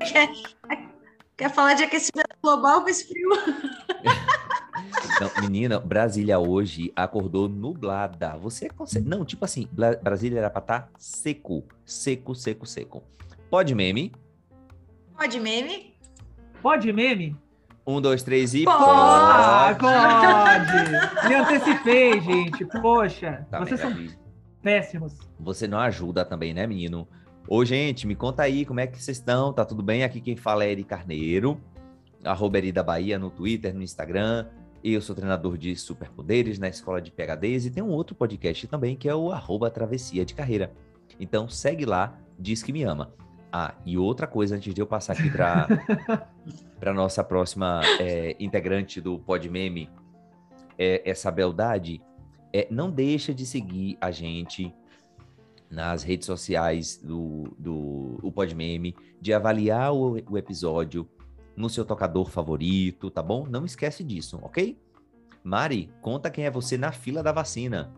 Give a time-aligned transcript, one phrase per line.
[0.00, 0.32] Quer,
[1.36, 3.28] quer falar de aquecimento global com esse frio?
[5.20, 8.36] Não, menina, Brasília hoje acordou nublada.
[8.38, 9.06] Você consegue.
[9.06, 9.68] Não, tipo assim,
[10.02, 11.64] Brasília era pra estar tá seco.
[11.84, 13.02] Seco, seco, seco.
[13.50, 14.12] Pode meme?
[15.14, 15.94] Pode meme?
[16.62, 17.36] Pode meme?
[17.86, 18.64] Um, dois, três e.
[18.64, 18.80] Pode!
[18.80, 21.28] Ah, pode!
[21.28, 22.64] Me antecipei, gente.
[22.64, 23.92] Poxa, tá vocês são
[24.66, 25.16] péssimos.
[25.38, 27.06] Você não ajuda também, né, menino?
[27.46, 29.52] Ô, gente, me conta aí como é que vocês estão.
[29.52, 30.02] Tá tudo bem?
[30.02, 31.60] Aqui quem fala é Eri Carneiro,
[32.24, 34.46] arroba Eri da Bahia no Twitter, no Instagram.
[34.82, 38.96] Eu sou treinador de superpoderes na escola de PHDs e tem um outro podcast também
[38.96, 40.72] que é o arroba Travessia de Carreira.
[41.20, 43.14] Então segue lá, diz que me ama.
[43.52, 45.68] Ah, e outra coisa antes de eu passar aqui para
[46.80, 49.88] para nossa próxima é, integrante do Podmeme,
[50.76, 52.02] é, essa beldade,
[52.52, 54.72] é, não deixa de seguir a gente
[55.70, 61.08] nas redes sociais do, do o Podmeme, de avaliar o, o episódio
[61.56, 63.46] no seu tocador favorito, tá bom?
[63.48, 64.78] Não esquece disso, ok?
[65.42, 67.92] Mari, conta quem é você na fila da vacina.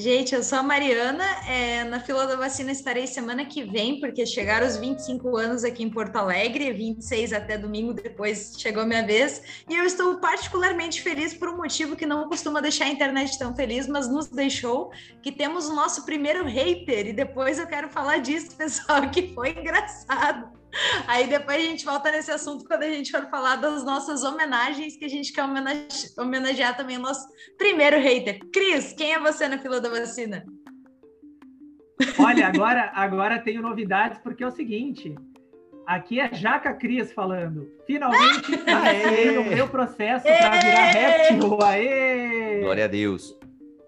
[0.00, 1.24] Gente, eu sou a Mariana.
[1.48, 5.82] É, na fila da vacina estarei semana que vem, porque chegaram os 25 anos aqui
[5.82, 9.42] em Porto Alegre, 26 até domingo, depois chegou minha vez.
[9.68, 13.56] E eu estou particularmente feliz por um motivo que não costuma deixar a internet tão
[13.56, 17.08] feliz, mas nos deixou, que temos o nosso primeiro hater.
[17.08, 20.57] E depois eu quero falar disso, pessoal, que foi engraçado.
[21.06, 24.96] Aí depois a gente volta nesse assunto quando a gente for falar das nossas homenagens,
[24.96, 28.38] que a gente quer homenage homenagear também o nosso primeiro hater.
[28.52, 30.44] Cris, quem é você na fila da vacina?
[32.18, 35.14] Olha, agora, agora tenho novidades, porque é o seguinte:
[35.86, 37.68] aqui é Jaca Cris falando.
[37.86, 41.58] Finalmente passei no meu processo para virar réptil.
[41.62, 42.60] Aê!
[42.60, 43.36] Glória a Deus.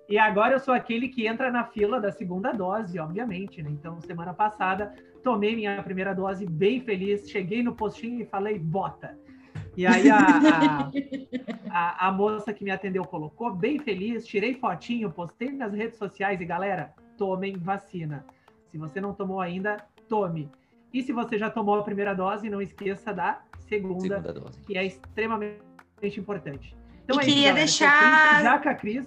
[0.09, 3.71] E agora eu sou aquele que entra na fila da segunda dose, obviamente, né?
[3.71, 4.93] Então, semana passada,
[5.23, 9.19] tomei minha primeira dose bem feliz, cheguei no postinho e falei, bota.
[9.77, 10.91] E aí a, a,
[11.71, 16.41] a, a, moça que me atendeu colocou, bem feliz, tirei fotinho, postei nas redes sociais
[16.41, 18.25] e galera, tomem vacina.
[18.67, 19.77] Se você não tomou ainda,
[20.09, 20.51] tome.
[20.93, 24.61] E se você já tomou a primeira dose, não esqueça da segunda, segunda dose.
[24.63, 25.61] que é extremamente
[26.17, 26.77] importante.
[27.05, 28.43] Então, e é queria isso, deixar.
[28.43, 29.07] Jaca Cris,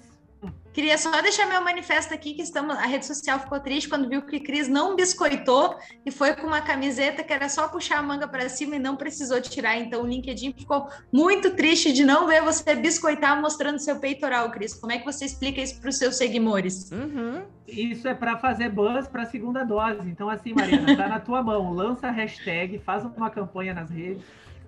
[0.73, 4.23] Queria só deixar meu manifesto aqui que estamos, a rede social ficou triste quando viu
[4.23, 8.27] que Cris não biscoitou e foi com uma camiseta que era só puxar a manga
[8.27, 9.77] para cima e não precisou tirar.
[9.77, 14.73] Então o LinkedIn ficou muito triste de não ver você biscoitar mostrando seu peitoral, Cris.
[14.73, 16.91] Como é que você explica isso para os seus seguidores?
[16.91, 17.43] Uhum.
[17.67, 20.09] Isso é para fazer buzz para a segunda dose.
[20.09, 21.71] Então assim, Mariana, tá na tua mão.
[21.71, 24.23] Lança a hashtag, faz uma campanha nas redes,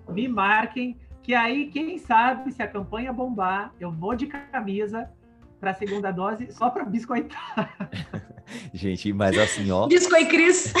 [0.08, 5.10] me marquem que aí, quem sabe, se a campanha bombar, eu vou de camisa
[5.60, 7.76] para a segunda dose só para biscoitar.
[8.72, 9.86] Gente, mas assim, ó.
[9.86, 10.72] Biscoit Cris.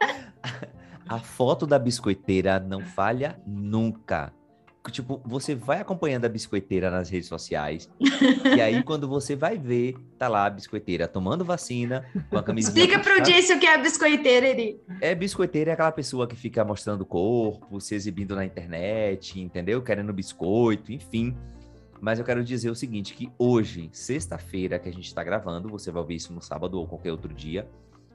[1.08, 4.32] a foto da biscoiteira não falha nunca.
[4.90, 7.88] Tipo, você vai acompanhando a biscoiteira nas redes sociais.
[8.54, 12.68] e aí, quando você vai ver, tá lá a biscoiteira tomando vacina, com a camisa.
[12.68, 14.78] Explica pro Jason o que é a biscoiteira, Eri.
[15.00, 19.80] É, biscoiteira é aquela pessoa que fica mostrando o corpo, se exibindo na internet, entendeu?
[19.80, 21.34] Querendo biscoito, enfim.
[22.04, 25.90] Mas eu quero dizer o seguinte, que hoje, sexta-feira, que a gente está gravando, você
[25.90, 27.66] vai ouvir isso no sábado ou qualquer outro dia,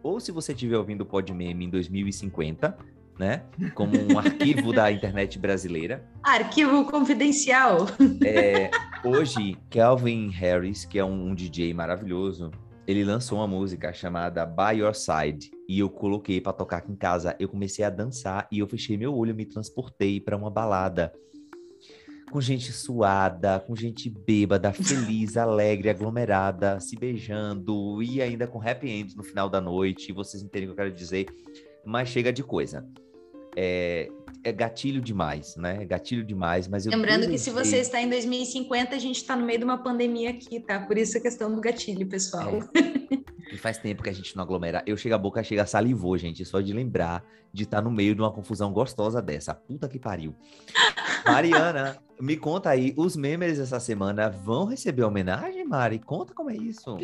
[0.03, 2.77] ou se você estiver ouvindo o Podmeme em 2050,
[3.17, 3.45] né?
[3.73, 6.07] Como um arquivo da internet brasileira.
[6.21, 7.87] Arquivo confidencial.
[8.23, 8.69] É,
[9.03, 12.51] hoje, Calvin Harris, que é um, um, DJ maravilhoso,
[12.85, 16.95] ele lançou uma música chamada By Your Side e eu coloquei para tocar aqui em
[16.95, 17.35] casa.
[17.39, 21.11] Eu comecei a dançar e eu fechei meu olho, me transportei para uma balada
[22.29, 28.89] com gente suada, com gente bêbada, feliz, alegre, aglomerada, se beijando e ainda com happy
[28.89, 30.13] end no final da noite.
[30.13, 31.25] Vocês entendem o que eu quero dizer?
[31.85, 32.87] Mas chega de coisa.
[33.55, 34.09] É,
[34.43, 35.79] é gatilho demais, né?
[35.81, 39.45] É gatilho demais, mas Lembrando que se você está em 2050, a gente está no
[39.45, 40.79] meio de uma pandemia aqui, tá?
[40.79, 42.59] Por isso a questão do gatilho, pessoal.
[42.75, 43.53] É.
[43.53, 44.83] E faz tempo que a gente não aglomera.
[44.85, 48.21] Eu chego a boca, chega salivou, gente, só de lembrar de estar no meio de
[48.21, 49.55] uma confusão gostosa dessa.
[49.55, 50.35] Puta que pariu.
[51.25, 55.99] Mariana, me conta aí, os membros essa semana vão receber homenagem, Mari?
[55.99, 56.97] Conta como é isso.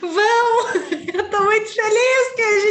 [0.00, 0.54] Vão!
[1.14, 2.23] Eu tô muito feliz a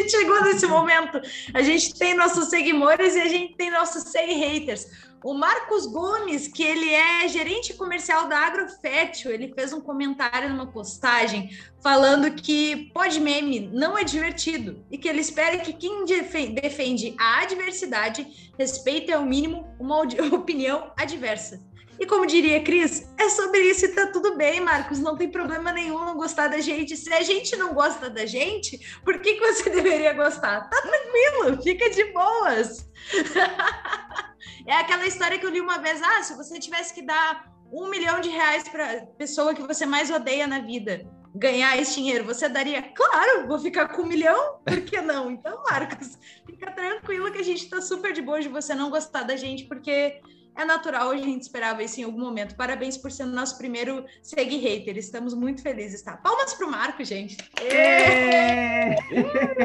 [0.04, 1.22] gente chegou nesse momento.
[1.54, 4.88] A gente tem nossos seguidores e a gente tem nossos seg haters.
[5.24, 10.68] O Marcos Gomes, que ele é gerente comercial da Agrofértil, ele fez um comentário numa
[10.68, 11.50] postagem
[11.82, 17.42] falando que pode meme não é divertido e que ele espera que quem defende a
[17.42, 20.02] adversidade respeite ao mínimo uma
[20.36, 21.62] opinião adversa.
[22.00, 25.00] E como diria Cris, é sobre isso e tá tudo bem, Marcos.
[25.00, 26.98] Não tem problema nenhum não gostar da gente.
[26.98, 30.70] Se a gente não gosta da gente, por que, que você deveria gostar?
[30.70, 32.90] Tá tranquilo, fica de boas.
[34.68, 37.90] é aquela história que eu li uma vez: ah, se você tivesse que dar um
[37.90, 42.48] milhão de reais para pessoa que você mais odeia na vida, ganhar esse dinheiro, você
[42.48, 42.82] daria?
[42.82, 45.32] Claro, vou ficar com um milhão, por que não?
[45.32, 49.24] Então, Marcos, fica tranquilo que a gente tá super de boa de você não gostar
[49.24, 50.22] da gente, porque
[50.56, 52.56] é natural, a gente esperava isso em algum momento.
[52.56, 54.98] Parabéns por ser o nosso primeiro Segui Hater.
[54.98, 56.18] Estamos muito felizes, tá?
[56.18, 57.38] Palmas pro Marco, gente.
[57.60, 58.96] É!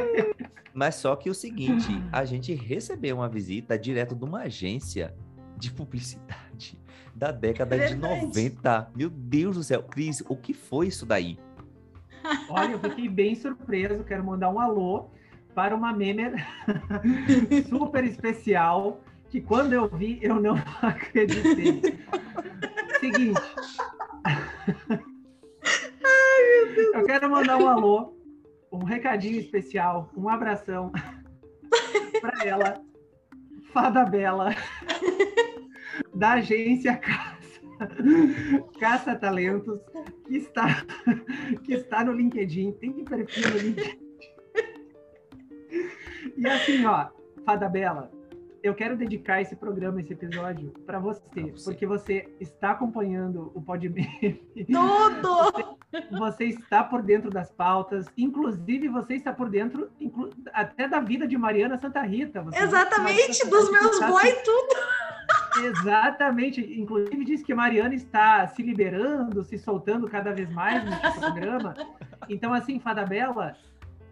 [0.72, 5.14] Mas só que o seguinte, a gente recebeu uma visita direto de uma agência
[5.56, 6.78] de publicidade
[7.14, 8.92] da década é de 90.
[8.94, 9.82] Meu Deus do céu.
[9.82, 11.36] Cris, o que foi isso daí?
[12.48, 14.04] Olha, eu fiquei bem surpreso.
[14.04, 15.10] Quero mandar um alô
[15.54, 16.22] para uma meme
[17.68, 21.98] super especial que quando eu vi, eu não acreditei.
[23.00, 23.40] Seguinte.
[24.24, 24.42] Ai,
[26.64, 26.94] meu Deus.
[26.94, 28.16] Eu quero mandar um alô,
[28.72, 30.90] um recadinho especial, um abração
[32.20, 32.82] para ela,
[33.72, 34.50] Fada Bela,
[36.14, 37.60] da agência Caça,
[38.80, 39.80] Caça Talentos,
[40.26, 40.84] que está,
[41.64, 44.08] que está no LinkedIn, tem perfil no LinkedIn.
[46.36, 47.08] E assim, ó,
[47.44, 48.10] Fada Bela,
[48.62, 53.62] eu quero dedicar esse programa, esse episódio, para você, você, porque você está acompanhando o
[53.62, 54.42] Podmeme.
[54.66, 55.78] Tudo!
[56.10, 61.00] Você, você, está por dentro das pautas, inclusive você está por dentro inclu, até da
[61.00, 62.44] vida de Mariana Santa Rita.
[62.52, 64.76] Exatamente, dos meus bois, tudo!
[65.64, 71.74] Exatamente, inclusive diz que Mariana está se liberando, se soltando cada vez mais nesse programa.
[72.28, 73.56] Então, assim, Fada Bela,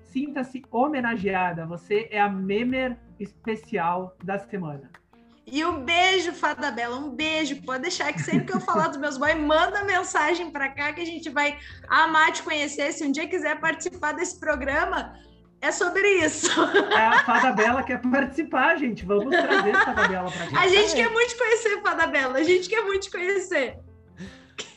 [0.02, 1.66] sinta-se homenageada.
[1.66, 4.90] Você é a memer especial da semana.
[5.46, 7.62] E um beijo, Fada Bela, um beijo.
[7.62, 11.00] Pode deixar que sempre que eu falar dos meus boys, manda mensagem para cá que
[11.00, 11.56] a gente vai
[11.88, 12.92] amar te conhecer.
[12.92, 15.14] Se um dia quiser participar desse programa,
[15.60, 16.50] é sobre isso.
[16.90, 19.04] É a Fada Bela quer participar, gente.
[19.04, 20.60] Vamos trazer a Fada Bela para cá.
[20.60, 23.78] A gente quer muito conhecer Fada Bela, a gente quer muito conhecer.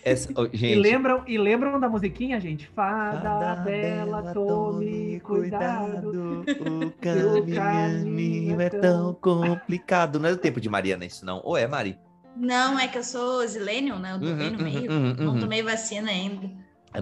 [0.04, 0.66] Essa, oh, gente.
[0.66, 2.68] E lembram, e lembram da musiquinha, gente?
[2.68, 6.44] Fada, Fada bela, tome cuidado.
[6.80, 10.20] O caminho é tão complicado.
[10.20, 11.42] Não é do tempo de Mariana isso, não?
[11.44, 11.98] Ou é, Mari?
[12.36, 14.14] Não, é que eu sou zilênio, né?
[14.14, 14.92] Eu tô uhum, bem no uhum, meio.
[14.92, 15.40] Uhum, não uhum.
[15.40, 16.50] tomei vacina ainda.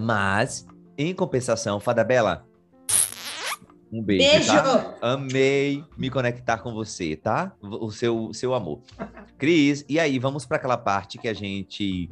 [0.00, 0.66] Mas,
[0.96, 2.46] em compensação, Fada Bela,
[3.92, 4.52] um beijo, beijo.
[4.52, 4.94] Tá?
[5.00, 7.52] Amei me conectar com você, tá?
[7.62, 8.80] O seu, seu amor.
[9.38, 12.10] Cris, e aí, vamos para aquela parte que a gente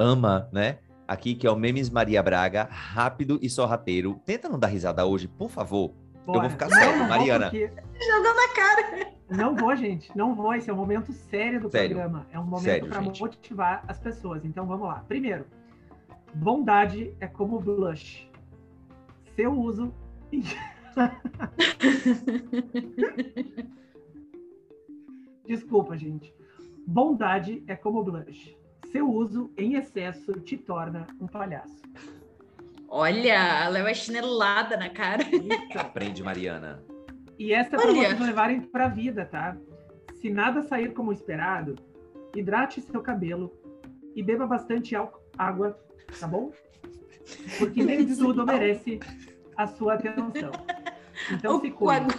[0.00, 0.78] ama, né?
[1.06, 4.18] Aqui, que é o Memes Maria Braga, rápido e sorrateiro.
[4.24, 5.92] Tenta não dar risada hoje, por favor.
[6.24, 6.38] Bora.
[6.38, 7.50] Eu vou ficar sério, Mariana.
[7.50, 7.66] Porque...
[7.66, 9.12] Jogando na cara.
[9.28, 10.10] Não vou, gente.
[10.16, 10.54] Não vou.
[10.54, 11.96] Esse é um momento sério do sério.
[11.96, 12.26] programa.
[12.32, 14.42] É um momento para motivar as pessoas.
[14.44, 15.04] Então, vamos lá.
[15.06, 15.44] Primeiro,
[16.34, 18.26] bondade é como blush.
[19.36, 19.92] Seu uso...
[25.46, 26.32] Desculpa, gente.
[26.86, 28.59] Bondade é como blush.
[28.90, 31.80] Seu uso em excesso te torna um palhaço.
[32.88, 35.22] Olha, leva chinelada na cara.
[35.76, 36.82] Aprende, Mariana.
[37.38, 39.56] E essa é para vocês levarem para a vida, tá?
[40.20, 41.76] Se nada sair como esperado,
[42.34, 43.52] hidrate seu cabelo
[44.14, 44.94] e beba bastante
[45.38, 45.78] água,
[46.18, 46.52] tá bom?
[47.58, 48.98] Porque nem tudo merece
[49.56, 50.50] a sua atenção.
[51.30, 52.14] Então o se cuide.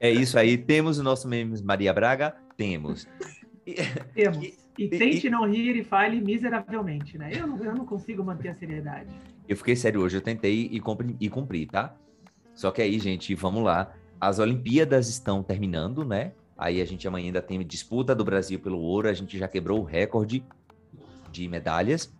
[0.00, 0.58] É isso aí.
[0.58, 2.34] Temos o nosso memes Maria Braga?
[2.56, 3.06] Temos.
[4.12, 4.61] Temos.
[4.78, 7.30] E tente e, não rir e fale miseravelmente, né?
[7.32, 9.10] Eu não, eu não consigo manter a seriedade.
[9.48, 11.94] Eu fiquei sério hoje, eu tentei e cumpri, e cumpri, tá?
[12.54, 13.92] Só que aí, gente, vamos lá.
[14.20, 16.32] As Olimpíadas estão terminando, né?
[16.56, 19.80] Aí a gente amanhã ainda tem disputa do Brasil pelo ouro, a gente já quebrou
[19.80, 20.44] o recorde
[21.30, 22.12] de medalhas.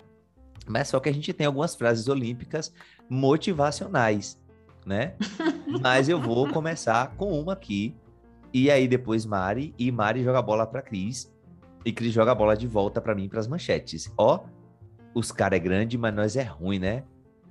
[0.67, 2.73] Mas só que a gente tem algumas frases olímpicas
[3.09, 4.39] motivacionais,
[4.85, 5.15] né?
[5.81, 7.95] Mas eu vou começar com uma aqui.
[8.53, 11.32] E aí depois Mari, e Mari joga a bola para Cris
[11.85, 14.13] e Cris joga a bola de volta para mim para as manchetes.
[14.17, 14.45] Ó,
[15.15, 17.05] os cara é grande, mas nós é ruim, né?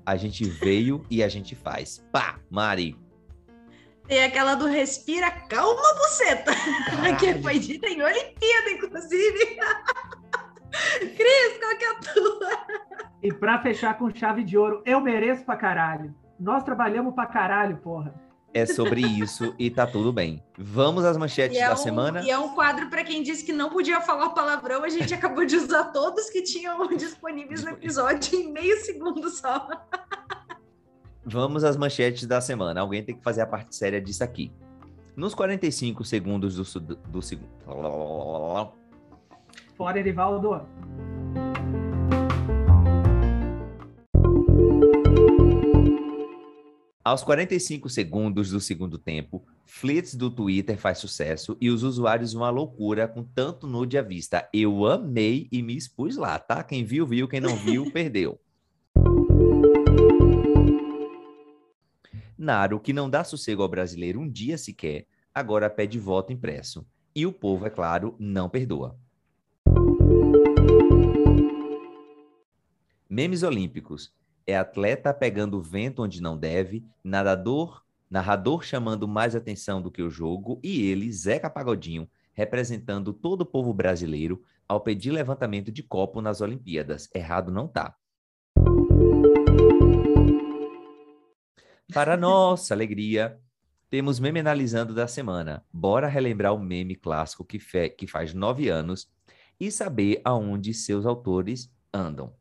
[0.06, 2.06] A gente veio e a gente faz.
[2.12, 2.98] Pá, Mari.
[4.08, 6.52] Tem aquela do respira, calma, buceta.
[7.20, 9.58] que foi dita em Olimpíada, inclusive.
[11.00, 13.02] Cris, qual que é a tua?
[13.22, 16.16] E para fechar com chave de ouro, eu mereço pra caralho.
[16.40, 20.44] Nós trabalhamos pra caralho, porra é sobre isso e tá tudo bem.
[20.58, 22.22] Vamos às manchetes é da um, semana.
[22.22, 25.46] E é um quadro para quem disse que não podia falar palavrão, a gente acabou
[25.46, 29.68] de usar todos que tinham disponíveis no episódio em meio segundo só.
[31.24, 32.82] Vamos às manchetes da semana.
[32.82, 34.52] Alguém tem que fazer a parte séria disso aqui.
[35.16, 37.52] Nos 45 segundos do, do, do segundo.
[39.78, 40.66] Fora, Erivaldo.
[47.04, 52.52] Aos 45 segundos do segundo tempo, Flits do Twitter faz sucesso e os usuários uma
[52.52, 54.48] loucura com tanto nude à vista.
[54.54, 56.64] Eu amei e me expus lá, tá?
[56.64, 57.28] Quem viu, viu.
[57.28, 58.40] Quem não viu, perdeu.
[62.38, 66.86] Naro, que não dá sossego ao brasileiro um dia sequer, agora pede voto impresso.
[67.16, 68.96] E o povo, é claro, não perdoa.
[73.10, 74.14] Memes olímpicos.
[74.52, 80.10] É atleta pegando vento onde não deve, nadador, narrador chamando mais atenção do que o
[80.10, 86.22] jogo, e ele, Zeca Pagodinho, representando todo o povo brasileiro ao pedir levantamento de copo
[86.22, 87.10] nas Olimpíadas.
[87.16, 87.96] Errado não tá.
[91.94, 93.40] Para nossa alegria,
[93.90, 95.66] temos meme analisando da semana.
[95.72, 97.58] Bora relembrar o meme clássico que,
[97.92, 99.10] que faz nove anos
[99.58, 102.34] e saber aonde seus autores andam.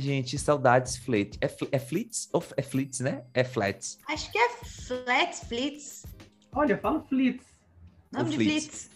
[0.00, 1.36] Ai, gente, saudades Fleet.
[1.42, 3.22] É, é Flits ou é Flits, né?
[3.34, 3.98] É Flats.
[4.08, 6.06] Acho que é Flats, Flits.
[6.52, 7.44] Olha, fala Flits.
[8.10, 8.90] Nome de Flits.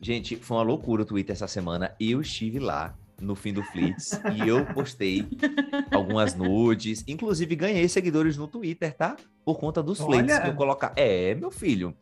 [0.00, 1.94] Gente, foi uma loucura o Twitter essa semana.
[2.00, 5.24] Eu estive lá no fim do Flits e eu postei
[5.94, 7.04] algumas nudes.
[7.06, 9.16] Inclusive, ganhei seguidores no Twitter, tá?
[9.44, 10.18] Por conta dos Olha.
[10.18, 10.92] Flits que eu colocar.
[10.96, 11.96] É, meu filho.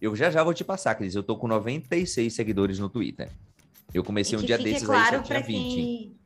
[0.00, 1.14] Eu já já vou te passar, Cris.
[1.14, 3.30] Eu tô com 96 seguidores no Twitter.
[3.94, 6.21] Eu comecei um dia desses claro aí, só tinha 20.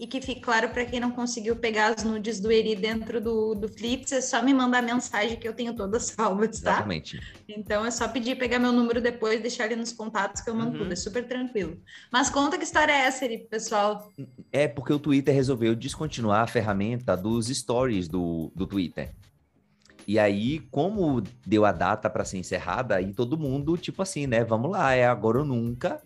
[0.00, 3.54] E que fique claro para quem não conseguiu pegar as nudes do Eri dentro do,
[3.54, 6.72] do Flits, é só me mandar mensagem que eu tenho todas salvas, tá?
[6.72, 7.20] Exatamente.
[7.46, 10.72] Então é só pedir, pegar meu número depois, deixar ali nos contatos que eu mando
[10.72, 10.78] uhum.
[10.78, 11.78] tudo, é super tranquilo.
[12.10, 14.10] Mas conta que história é essa, Eri, pessoal?
[14.50, 19.12] É porque o Twitter resolveu descontinuar a ferramenta dos stories do, do Twitter.
[20.06, 24.42] E aí, como deu a data para ser encerrada, aí todo mundo, tipo assim, né?
[24.44, 26.00] Vamos lá, é agora ou nunca.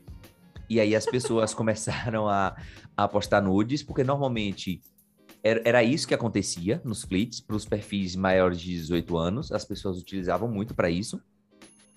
[0.68, 2.56] E aí as pessoas começaram a,
[2.96, 4.80] a postar nudes, porque normalmente
[5.42, 9.64] era, era isso que acontecia nos fleets, para os perfis maiores de 18 anos, as
[9.64, 11.20] pessoas utilizavam muito para isso.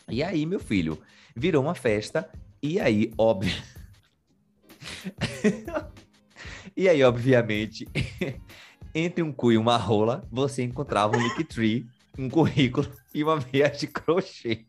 [0.09, 1.01] E aí, meu filho,
[1.36, 2.29] virou uma festa,
[2.62, 3.55] e aí, óbvio.
[6.75, 7.88] e aí, obviamente,
[8.93, 13.69] entre um cu e uma rola, você encontrava um Linktree, um currículo e uma meia
[13.69, 14.65] de crochê.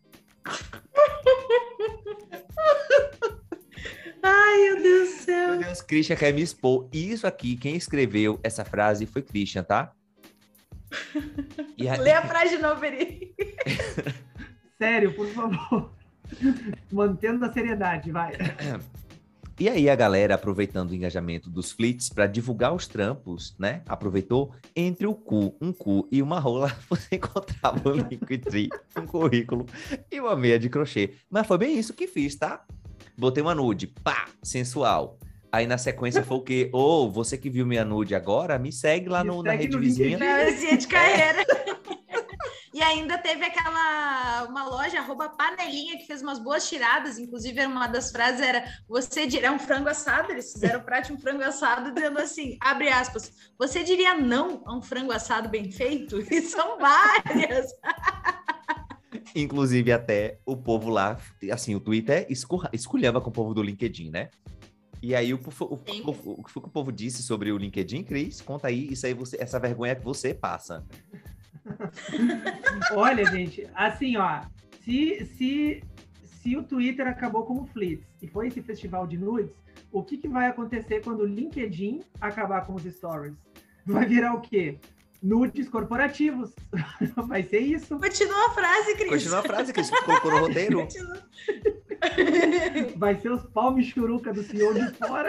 [4.48, 5.50] Ai, meu Deus do céu.
[5.50, 6.88] Meu Deus, Christian quer me expor.
[6.92, 9.92] Isso aqui, quem escreveu essa frase foi Christian, tá?
[11.76, 11.96] E a...
[11.96, 13.34] Lê a frase de novo, Eri.
[14.80, 15.92] Sério, por favor.
[16.90, 18.32] Mantendo a seriedade, vai.
[19.60, 23.82] E aí a galera, aproveitando o engajamento dos flits para divulgar os trampos, né?
[23.86, 29.66] Aproveitou entre o cu, um cu e uma rola, você encontrava o Linktree, um currículo
[30.10, 31.14] e uma meia de crochê.
[31.28, 32.64] Mas foi bem isso que fiz, tá?
[33.18, 35.18] Botei uma nude, pá, sensual.
[35.50, 36.70] Aí na sequência foi o quê?
[36.72, 39.80] Ô, oh, você que viu minha nude agora, me segue lá no, na rede no
[39.80, 40.18] vizinha.
[40.18, 41.44] Na vizinha de carreira.
[42.78, 47.88] E ainda teve aquela uma loja arroba panelinha que fez umas boas tiradas, inclusive uma
[47.88, 52.20] das frases era você diria um frango assado, eles fizeram prática um frango assado dizendo
[52.20, 56.18] assim, abre aspas, você diria não a um frango assado bem feito?
[56.30, 57.66] E são várias.
[59.34, 61.18] Inclusive, até o povo lá,
[61.50, 62.26] assim, o Twitter
[62.72, 64.28] esculhava com o povo do LinkedIn, né?
[65.02, 66.10] E aí, o, o, o,
[66.40, 68.40] o, que o povo disse sobre o LinkedIn, Cris?
[68.40, 70.84] Conta aí, isso aí, você, essa vergonha que você passa.
[72.92, 74.42] Olha, gente, assim, ó,
[74.82, 75.82] se, se,
[76.24, 79.54] se o Twitter acabou com o Flits e foi esse festival de nudes,
[79.92, 83.36] o que, que vai acontecer quando o LinkedIn acabar com os stories?
[83.86, 84.78] Vai virar o quê?
[85.22, 86.54] Nudes corporativos.
[87.26, 87.98] Vai ser isso.
[87.98, 89.10] Continua a frase, Cris.
[89.10, 89.90] Continua a frase, Cris.
[89.90, 90.86] Colocou no roteiro.
[92.96, 95.28] Vai ser os palmes churuca do senhor de fora.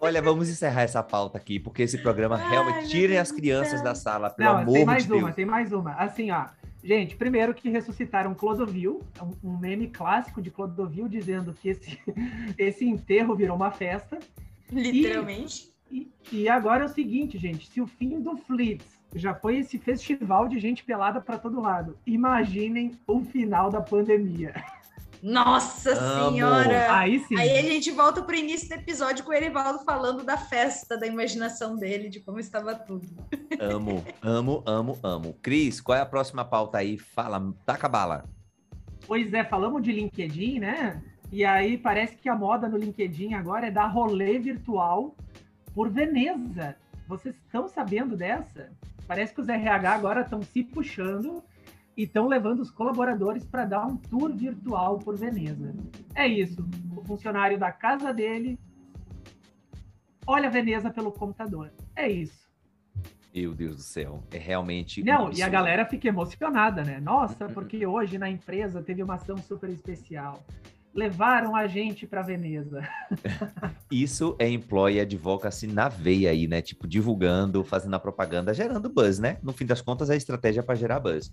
[0.00, 3.94] Olha, vamos encerrar essa pauta aqui, porque esse programa Ai, realmente tirem as crianças da
[3.94, 5.34] sala, pelo Não, amor tem mais de uma, Deus.
[5.34, 6.46] Tem mais uma, Assim, ó.
[6.82, 9.02] Gente, primeiro que ressuscitaram Clodovil,
[9.42, 11.98] um meme clássico de Clodovil dizendo que esse,
[12.56, 14.18] esse enterro virou uma festa.
[14.70, 15.64] Literalmente.
[15.64, 15.77] E,
[16.32, 20.48] e agora é o seguinte, gente, se o fim do Flits já foi esse festival
[20.48, 24.54] de gente pelada para todo lado, imaginem o final da pandemia.
[25.22, 26.30] Nossa Amo.
[26.30, 26.94] senhora!
[26.94, 27.36] Aí sim.
[27.36, 30.96] Aí a gente volta para o início do episódio com o Erivaldo falando da festa,
[30.96, 33.06] da imaginação dele, de como estava tudo.
[33.58, 35.34] Amo, amo, amo, amo.
[35.42, 36.98] Cris, qual é a próxima pauta aí?
[36.98, 38.24] Fala, taca a bala.
[39.06, 41.02] Pois é, falamos de LinkedIn, né?
[41.32, 45.16] E aí parece que a moda no LinkedIn agora é dar rolê virtual
[45.78, 46.74] por Veneza.
[47.06, 48.68] Vocês estão sabendo dessa?
[49.06, 51.40] Parece que os RH agora estão se puxando
[51.96, 55.72] e estão levando os colaboradores para dar um tour virtual por Veneza.
[56.16, 56.68] É isso.
[56.96, 58.58] O funcionário da casa dele
[60.26, 61.70] olha Veneza pelo computador.
[61.94, 62.50] É isso.
[63.32, 65.04] Meu Deus do céu, é realmente.
[65.04, 66.98] Não, e a galera fica emocionada, né?
[66.98, 70.42] Nossa, porque hoje na empresa teve uma ação super especial.
[70.98, 72.82] Levaram a gente para Veneza.
[73.88, 76.60] Isso é employee advocacy na veia aí, né?
[76.60, 79.38] Tipo, divulgando, fazendo a propaganda, gerando buzz, né?
[79.40, 81.32] No fim das contas, é a estratégia para gerar buzz.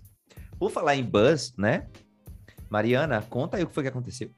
[0.56, 1.88] Por falar em buzz, né?
[2.70, 4.30] Mariana, conta aí o que foi que aconteceu.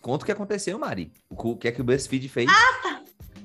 [0.00, 1.12] Conta o que aconteceu, Mari.
[1.28, 2.48] O que é que o BuzzFeed fez?
[2.48, 2.85] Ah, tá.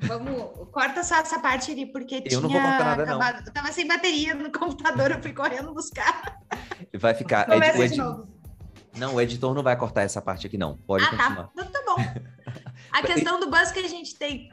[0.01, 3.45] Vamos, corta só essa parte ali, porque eu tinha não vou cortar nada, acabado, não.
[3.45, 6.39] Eu tava sem bateria no computador, eu fui correndo buscar.
[6.97, 7.45] Vai ficar.
[7.45, 8.27] Começa ed, de novo.
[8.97, 10.77] Não, o editor não vai cortar essa parte aqui, não.
[10.77, 11.49] Pode ah, continuar.
[11.55, 11.65] Tá.
[11.65, 11.95] tá bom.
[12.91, 14.49] A questão do bus que a gente tem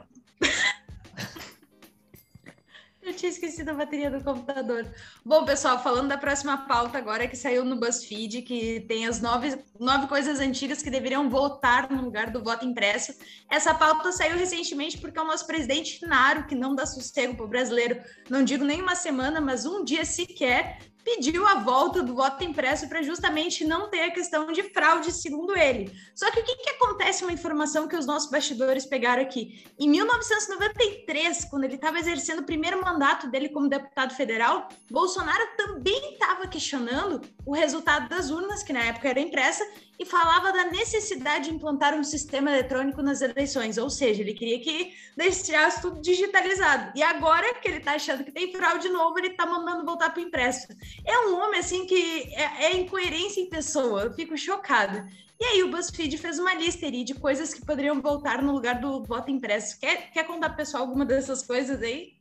[3.09, 4.85] eu tinha esquecido a bateria do computador.
[5.25, 9.57] Bom, pessoal, falando da próxima pauta agora que saiu no BuzzFeed, que tem as nove,
[9.79, 13.13] nove coisas antigas que deveriam voltar no lugar do voto impresso.
[13.49, 17.49] Essa pauta saiu recentemente porque o nosso presidente Naro, que não dá sossego para o
[17.49, 22.43] brasileiro, não digo nem uma semana, mas um dia sequer, pediu a volta do voto
[22.43, 25.91] impresso para justamente não ter a questão de fraude, segundo ele.
[26.13, 29.65] Só que o que, que acontece, uma informação que os nossos bastidores pegaram aqui?
[29.79, 36.13] Em 1993, quando ele estava exercendo o primeiro mandato dele como deputado federal, Bolsonaro também
[36.13, 39.65] estava questionando o resultado das urnas, que na época era impressa,
[39.99, 44.59] e falava da necessidade de implantar um sistema eletrônico nas eleições, ou seja, ele queria
[44.61, 46.93] que deixasse tudo digitalizado.
[46.95, 50.21] E agora que ele está achando que tem fraude novo, ele está mandando voltar para
[50.21, 50.67] o impresso.
[51.05, 55.07] É um homem assim que é, é, incoerência em pessoa, eu fico chocada.
[55.39, 58.81] E aí o BuzzFeed fez uma lista ali de coisas que poderiam voltar no lugar
[58.81, 59.79] do voto impresso.
[59.79, 62.13] Quer, quer contar pro pessoal alguma dessas coisas aí?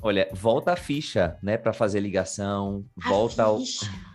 [0.00, 3.86] Olha, volta a ficha, né, para fazer ligação, a volta ficha.
[3.86, 4.14] ao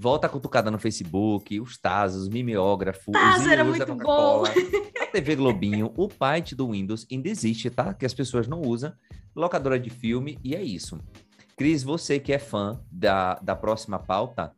[0.00, 4.44] Volta a cutucada no Facebook, os Tazos, os mimeógrafos, Taz era muito bom.
[4.98, 7.92] A TV Globinho, o Python do Windows ainda existe, tá?
[7.92, 8.94] Que as pessoas não usam.
[9.36, 10.98] Locadora de filme, e é isso.
[11.60, 14.50] Cris, você que é fã da, da próxima pauta,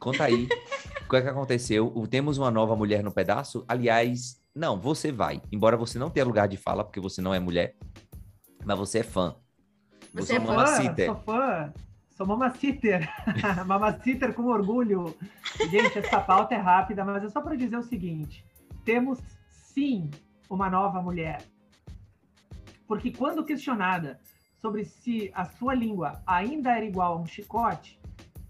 [0.00, 0.48] conta aí
[1.04, 1.92] o que é que aconteceu.
[2.08, 3.62] Temos uma nova mulher no pedaço?
[3.68, 5.42] Aliás, não, você vai.
[5.52, 7.76] Embora você não tenha lugar de fala, porque você não é mulher,
[8.64, 9.36] mas você é fã.
[10.14, 11.74] Você, você é fã, sou fã.
[12.08, 13.06] Sou mamaciter.
[13.66, 15.14] mamaciter com orgulho.
[15.70, 18.42] Gente, essa pauta é rápida, mas é só para dizer o seguinte:
[18.82, 19.18] temos
[19.50, 20.10] sim
[20.48, 21.42] uma nova mulher.
[22.88, 24.18] Porque quando questionada
[24.60, 27.98] sobre se a sua língua ainda era igual a um chicote,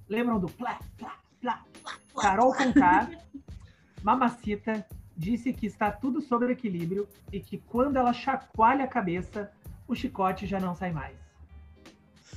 [0.09, 3.11] lembram do plá, plá, plá, plá, Carol Conká,
[4.03, 9.51] mamacita, disse que está tudo sob equilíbrio e que quando ela chacoalha a cabeça,
[9.89, 11.27] o chicote já não sai mais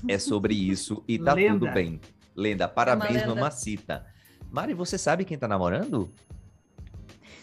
[0.07, 1.59] é sobre isso e tá lenda.
[1.59, 1.99] tudo bem.
[2.35, 4.05] Lenda, parabéns, mamacita.
[4.51, 6.11] Mari, você sabe quem tá namorando?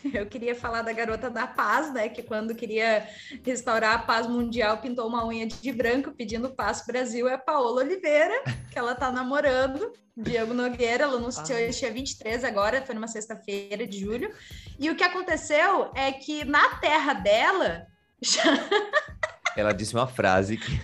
[0.13, 2.09] Eu queria falar da garota da paz, né?
[2.09, 3.07] Que quando queria
[3.45, 7.29] restaurar a paz mundial, pintou uma unha de branco pedindo paz Brasil.
[7.29, 9.93] É a Paola Oliveira, que ela tá namorando.
[10.17, 11.71] Diego Nogueira, ela anunciou ah.
[11.71, 14.33] dia 23 agora, foi numa sexta-feira de julho.
[14.79, 17.87] E o que aconteceu é que na terra dela.
[19.57, 20.81] ela disse uma frase que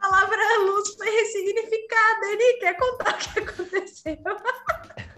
[0.00, 2.26] palavra luz foi ressignificada.
[2.26, 4.16] Ele quer contar o que aconteceu.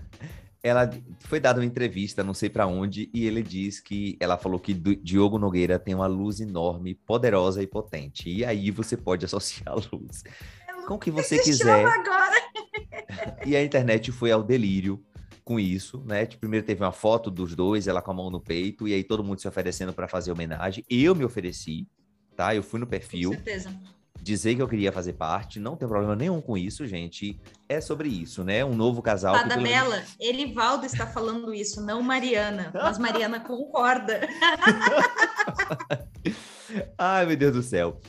[0.63, 0.89] Ela
[1.21, 4.73] foi dada uma entrevista, não sei para onde, e ele diz que ela falou que
[4.73, 8.31] Diogo Nogueira tem uma luz enorme, poderosa e potente.
[8.31, 10.23] E aí você pode associar a luz
[10.87, 11.85] com o que você quiser.
[13.45, 15.05] E a internet foi ao delírio
[15.45, 16.25] com isso, né?
[16.25, 19.05] Tipo, primeiro teve uma foto dos dois, ela com a mão no peito, e aí
[19.05, 20.85] todo mundo se oferecendo para fazer homenagem.
[20.89, 21.87] Eu me ofereci,
[22.35, 22.55] tá?
[22.55, 23.31] Eu fui no perfil.
[23.31, 23.79] Com certeza
[24.23, 27.41] dizer que eu queria fazer parte, não tem problema nenhum com isso, gente.
[27.69, 28.65] É sobre isso, né?
[28.65, 29.35] Um novo casal.
[29.35, 30.17] Fada Bela, menos...
[30.21, 32.71] Elivaldo está falando isso, não Mariana.
[32.73, 34.21] Mas Mariana concorda.
[36.97, 38.01] Ai, meu Deus do céu.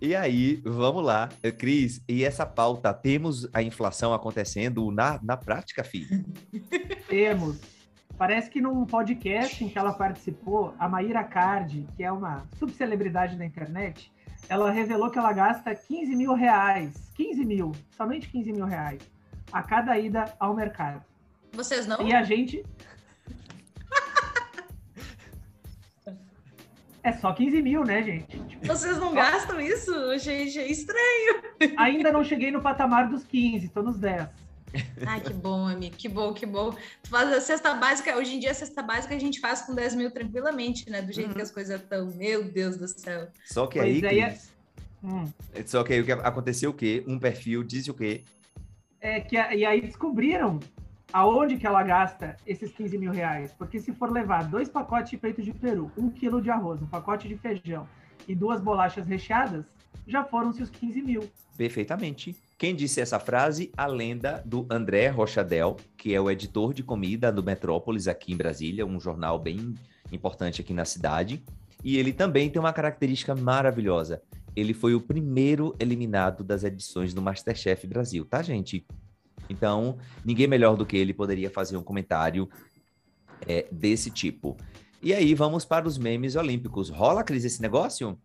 [0.00, 1.28] E aí, vamos lá,
[1.58, 6.24] Cris, e essa pauta, temos a inflação acontecendo na, na prática, filho?
[7.08, 7.60] Temos.
[8.18, 13.36] Parece que num podcast em que ela participou, a Maíra Cardi, que é uma subcelebridade
[13.36, 14.12] da internet,
[14.48, 19.00] ela revelou que ela gasta 15 mil reais, 15 mil, somente 15 mil reais,
[19.52, 21.02] a cada ida ao mercado.
[21.52, 22.00] Vocês não?
[22.06, 22.64] E a gente.
[27.04, 28.38] É só 15 mil, né, gente?
[28.44, 29.92] Tipo, Vocês não gastam isso?
[30.20, 31.42] Gente, é estranho.
[31.76, 34.28] Ainda não cheguei no patamar dos 15, tô nos 10.
[35.06, 36.74] Ai, que bom, amigo, que bom, que bom.
[37.02, 39.74] Tu faz a cesta básica, hoje em dia a cesta básica a gente faz com
[39.74, 41.02] 10 mil tranquilamente, né?
[41.02, 41.34] Do jeito uhum.
[41.34, 42.06] que as coisas estão.
[42.14, 43.28] Meu Deus do céu.
[43.44, 44.38] Só que pois aí, é...
[45.02, 45.24] hum.
[45.66, 47.04] Só que aí o que aconteceu o quê?
[47.06, 48.22] Um perfil disse o quê?
[49.00, 50.60] É que e aí descobriram
[51.12, 53.52] aonde que ela gasta esses 15 mil reais.
[53.52, 56.86] Porque se for levar dois pacotes de peito de peru, um quilo de arroz, um
[56.86, 57.86] pacote de feijão
[58.26, 59.64] e duas bolachas recheadas,
[60.06, 61.28] já foram-se os 15 mil.
[61.56, 62.34] Perfeitamente.
[62.58, 63.72] Quem disse essa frase?
[63.76, 68.36] A lenda do André Rochadel, que é o editor de comida do Metrópolis aqui em
[68.36, 69.74] Brasília, um jornal bem
[70.12, 71.42] importante aqui na cidade.
[71.82, 74.22] E ele também tem uma característica maravilhosa.
[74.54, 78.86] Ele foi o primeiro eliminado das edições do Masterchef Brasil, tá, gente?
[79.48, 82.48] Então, ninguém melhor do que ele poderia fazer um comentário
[83.46, 84.56] é, desse tipo.
[85.02, 86.90] E aí, vamos para os memes olímpicos.
[86.90, 88.16] Rola, Cris, esse negócio?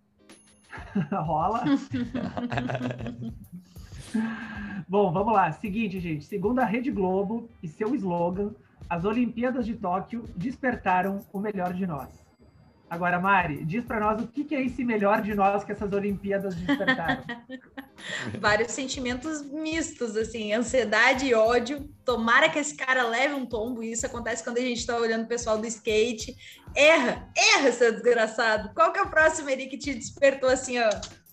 [1.12, 1.64] Rola.
[4.88, 5.52] Bom, vamos lá.
[5.52, 6.26] Seguinte, gente.
[6.26, 8.52] Segundo a Rede Globo e seu slogan,
[8.90, 12.27] as Olimpíadas de Tóquio despertaram o melhor de nós.
[12.90, 16.56] Agora, Mari, diz para nós o que, é esse melhor de nós que essas Olimpíadas
[16.56, 17.22] despertaram.
[18.40, 21.90] Vários sentimentos mistos, assim, ansiedade e ódio.
[22.06, 23.84] Tomara que esse cara leve um tombo.
[23.84, 26.34] Isso acontece quando a gente está olhando o pessoal do skate.
[26.74, 28.74] Erra, erra, seu desgraçado.
[28.74, 30.90] Qual que é o próximo ali que te despertou assim, ó,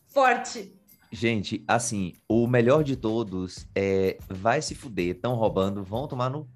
[0.08, 0.74] forte?
[1.12, 6.48] Gente, assim, o melhor de todos é vai se fuder, estão roubando, vão tomar no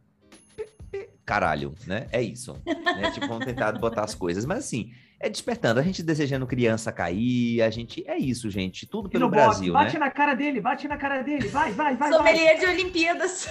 [1.29, 2.07] caralho, né?
[2.11, 2.59] É isso.
[2.65, 3.11] Né?
[3.13, 4.47] tipo, vamos tentar botar as coisas.
[4.47, 5.79] Mas assim, é despertando.
[5.79, 8.03] A gente desejando criança cair, a gente.
[8.09, 8.87] É isso, gente.
[8.87, 9.75] Tudo pelo Brasil.
[9.75, 10.07] Bote, bate né?
[10.07, 11.49] na cara dele, bate na cara dele.
[11.49, 12.11] Vai, vai, vai.
[12.11, 12.65] Sommelier vai.
[12.65, 13.51] de Olimpíadas.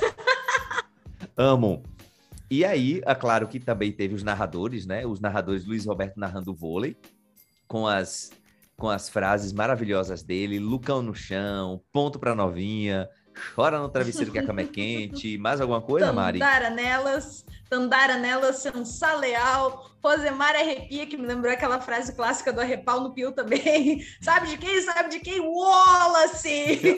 [1.37, 1.83] Amo.
[2.49, 5.05] E aí, é claro que também teve os narradores, né?
[5.05, 6.97] Os narradores Luiz Roberto narrando vôlei,
[7.67, 8.31] com as,
[8.75, 13.07] com as frases maravilhosas dele, Lucão no chão, ponto pra novinha,
[13.53, 16.39] chora no travesseiro que a cama é quente, mais alguma coisa, Mari?
[16.39, 22.62] Tandara nelas, Tandara nelas, Sansa Leal, Rosemar Arrepia, que me lembrou aquela frase clássica do
[22.62, 24.01] Arrepal no Pio também.
[24.21, 24.82] Sabe de quem?
[24.82, 25.39] Sabe de quem?
[25.41, 26.97] Wallace!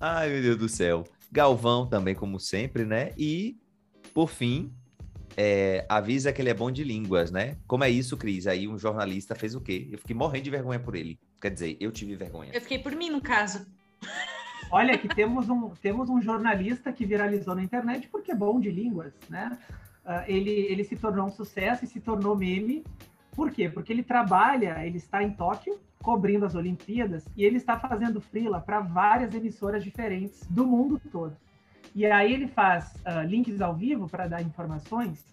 [0.00, 1.04] Ai, meu Deus do céu.
[1.30, 3.12] Galvão também, como sempre, né?
[3.16, 3.56] E,
[4.12, 4.74] por fim,
[5.36, 7.56] é, avisa que ele é bom de línguas, né?
[7.66, 8.46] Como é isso, Cris?
[8.46, 9.88] Aí um jornalista fez o quê?
[9.90, 11.18] Eu fiquei morrendo de vergonha por ele.
[11.40, 12.50] Quer dizer, eu tive vergonha.
[12.52, 13.66] Eu fiquei por mim, no caso.
[14.72, 18.70] Olha, que temos um, temos um jornalista que viralizou na internet porque é bom de
[18.70, 19.58] línguas, né?
[20.04, 22.82] Uh, ele, ele se tornou um sucesso e se tornou meme.
[23.32, 23.68] Por quê?
[23.68, 28.60] Porque ele trabalha, ele está em Tóquio, cobrindo as Olimpíadas, e ele está fazendo freela
[28.60, 31.36] para várias emissoras diferentes do mundo todo.
[31.94, 35.24] E aí ele faz uh, links ao vivo para dar informações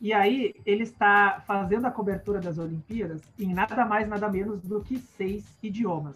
[0.00, 4.80] e aí ele está fazendo a cobertura das Olimpíadas em nada mais, nada menos do
[4.80, 6.14] que seis idiomas: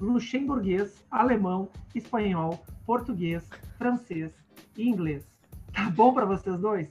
[0.00, 4.32] luxemburguês, alemão, espanhol, português, francês
[4.76, 5.26] e inglês.
[5.72, 6.88] Tá bom para vocês dois?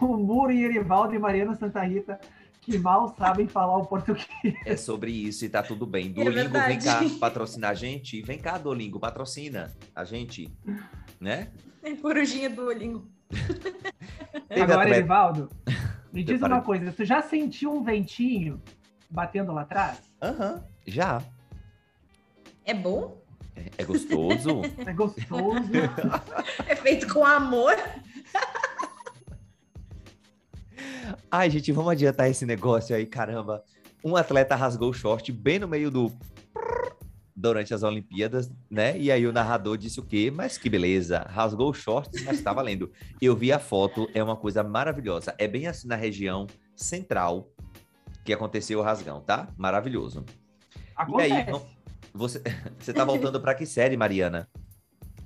[0.00, 2.20] O Muro e Erivaldo e Mariana Santa Rita
[2.60, 4.26] que mal sabem falar o português.
[4.66, 6.08] É sobre isso e tá tudo bem.
[6.08, 8.20] É Duolingo, é vem cá patrocinar a gente.
[8.20, 10.52] Vem cá, Duolingo, patrocina a gente,
[11.18, 11.50] né?
[11.82, 13.08] É corujinha Duolingo.
[14.50, 15.48] Agora, Erivaldo,
[16.12, 18.60] me diz uma coisa, tu já sentiu um ventinho
[19.08, 20.02] batendo lá atrás?
[20.22, 21.22] Aham, uhum, já.
[22.68, 23.18] É bom?
[23.56, 24.60] É, é gostoso.
[24.86, 25.72] é gostoso.
[26.68, 27.74] é feito com amor.
[31.30, 33.64] Ai, gente, vamos adiantar esse negócio aí, caramba.
[34.04, 36.12] Um atleta rasgou o short bem no meio do
[37.34, 38.98] durante as Olimpíadas, né?
[38.98, 40.30] E aí o narrador disse o quê?
[40.30, 42.92] Mas que beleza, rasgou o short, mas tá valendo.
[43.18, 45.34] Eu vi a foto, é uma coisa maravilhosa.
[45.38, 47.48] É bem assim na região central
[48.26, 49.48] que aconteceu o rasgão, tá?
[49.56, 50.22] Maravilhoso.
[50.98, 51.30] Acontece.
[51.30, 51.46] E aí,
[52.18, 52.42] você,
[52.78, 54.48] você tá voltando para que série, Mariana?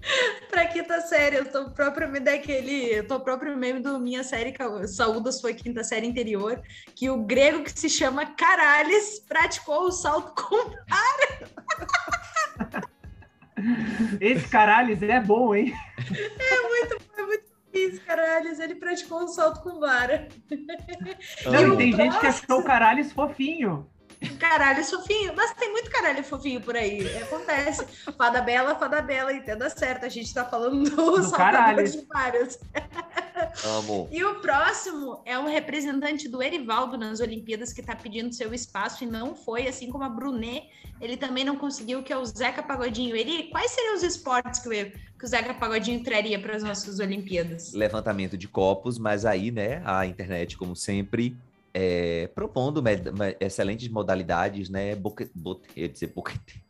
[0.50, 4.54] pra quinta série, eu tô propriamente daquele, eu tô próprio meme do minha série
[4.86, 6.60] Saúdas foi quinta série interior,
[6.94, 11.52] que o grego que se chama Carales praticou o salto com vara.
[14.20, 15.72] Esse Carales é bom, hein?
[15.98, 20.28] É muito, é muito isso, Carales, ele praticou o salto com vara.
[21.46, 23.88] Não, tem gente que achou o Carales fofinho.
[24.38, 27.06] Caralho fofinho, mas tem muito caralho fofinho por aí.
[27.18, 27.86] Acontece.
[28.16, 30.04] Fada bela, fada bela, entenda certo.
[30.04, 31.88] A gente tá falando do, do caralho.
[31.88, 32.58] de vários.
[33.64, 34.08] Amo.
[34.12, 39.04] E o próximo é um representante do Erivaldo nas Olimpíadas que tá pedindo seu espaço
[39.04, 40.68] e não foi, assim como a Brunet,
[41.00, 43.16] ele também não conseguiu, que é o Zeca Pagodinho.
[43.16, 47.00] Ele, quais seriam os esportes que o, que o Zeca Pagodinho traria para as nossas
[47.00, 47.72] Olimpíadas?
[47.72, 51.36] Levantamento de copos, mas aí, né, a internet, como sempre,
[51.74, 52.82] é, propondo
[53.40, 54.94] excelentes modalidades, né?
[54.94, 56.62] Boque, bote, eu ia dizer boquete.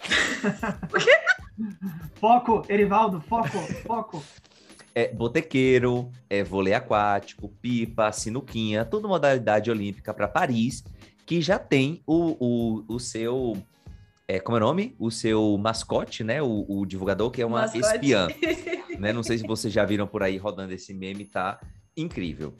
[2.14, 4.24] Foco, Erivaldo, foco, foco.
[4.94, 10.82] É botequeiro, é vôlei aquático, pipa, sinuquinha, toda modalidade olímpica para Paris,
[11.26, 13.56] que já tem o, o, o seu.
[14.26, 14.96] É, como é o nome?
[14.98, 16.40] O seu mascote, né?
[16.42, 17.84] O, o divulgador, que é uma mascote.
[17.84, 18.28] espiã.
[18.98, 19.12] né?
[19.12, 21.60] Não sei se vocês já viram por aí rodando esse meme, tá
[21.96, 22.54] incrível.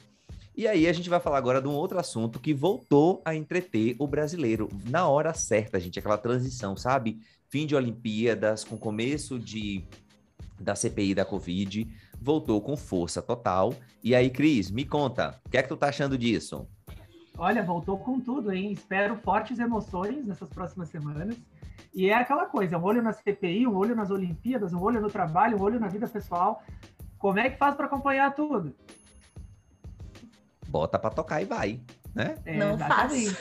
[0.55, 3.95] E aí a gente vai falar agora de um outro assunto que voltou a entreter
[3.97, 7.19] o brasileiro na hora certa, gente, aquela transição, sabe?
[7.49, 9.83] Fim de Olimpíadas, com começo de
[10.59, 11.87] da CPI da Covid,
[12.21, 13.73] voltou com força total.
[14.03, 16.67] E aí, Cris, me conta, o que é que tu tá achando disso?
[17.37, 18.71] Olha, voltou com tudo, hein?
[18.71, 21.35] Espero fortes emoções nessas próximas semanas.
[21.93, 25.09] E é aquela coisa, um olho na CPI, um olho nas Olimpíadas, um olho no
[25.09, 26.63] trabalho, um olho na vida pessoal.
[27.17, 28.73] Como é que faz para acompanhar tudo?
[30.71, 31.81] Bota para tocar e vai,
[32.15, 32.35] né?
[32.45, 33.37] É, não faz.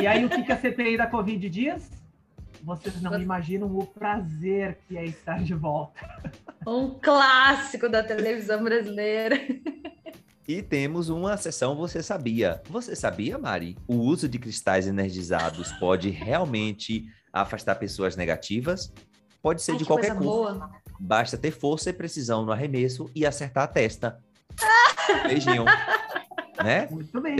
[0.00, 1.90] E aí, o que, que a CPI da Covid diz?
[2.62, 6.00] Vocês não imaginam o prazer que é estar de volta.
[6.64, 9.36] Um clássico da televisão brasileira.
[10.46, 12.62] E temos uma sessão Você Sabia.
[12.70, 13.76] Você sabia, Mari?
[13.86, 18.92] O uso de cristais energizados pode realmente afastar pessoas negativas?
[19.42, 20.70] Pode ser Ai, de qualquer cor.
[20.98, 24.18] Basta ter força e precisão no arremesso e acertar a testa.
[25.26, 25.64] Beijinho.
[26.62, 26.88] Né?
[26.92, 27.36] Muito bem.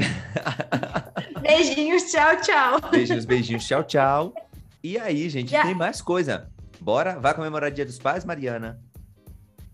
[1.40, 2.90] beijinhos, tchau, tchau.
[2.90, 4.35] Beijinhos, beijinhos, tchau, tchau.
[4.83, 5.62] E aí, gente, Já.
[5.62, 6.48] tem mais coisa.
[6.81, 7.18] Bora?
[7.18, 8.81] Vai comemorar o Dia dos Pais, Mariana?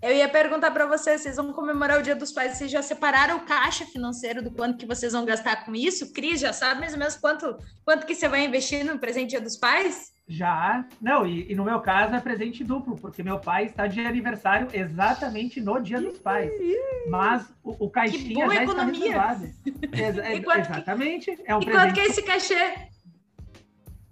[0.04, 3.38] Eu ia perguntar para vocês, vocês vão comemorar o Dia dos Pais, vocês já separaram
[3.38, 6.12] o caixa financeiro do quanto que vocês vão gastar com isso?
[6.12, 9.40] Cris, já sabe mais ou menos quanto, quanto que você vai investir no presente Dia
[9.40, 10.12] dos Pais?
[10.28, 13.98] Já, não, e, e, no meu caso é presente duplo, porque meu pai está de
[14.00, 16.52] aniversário exatamente no Dia dos Pais.
[17.08, 19.06] Mas o, o caixinha já economia.
[19.06, 19.44] está reservado.
[19.90, 21.82] Ex ex exatamente, é um e presente.
[21.82, 22.74] quanto que é esse cachê?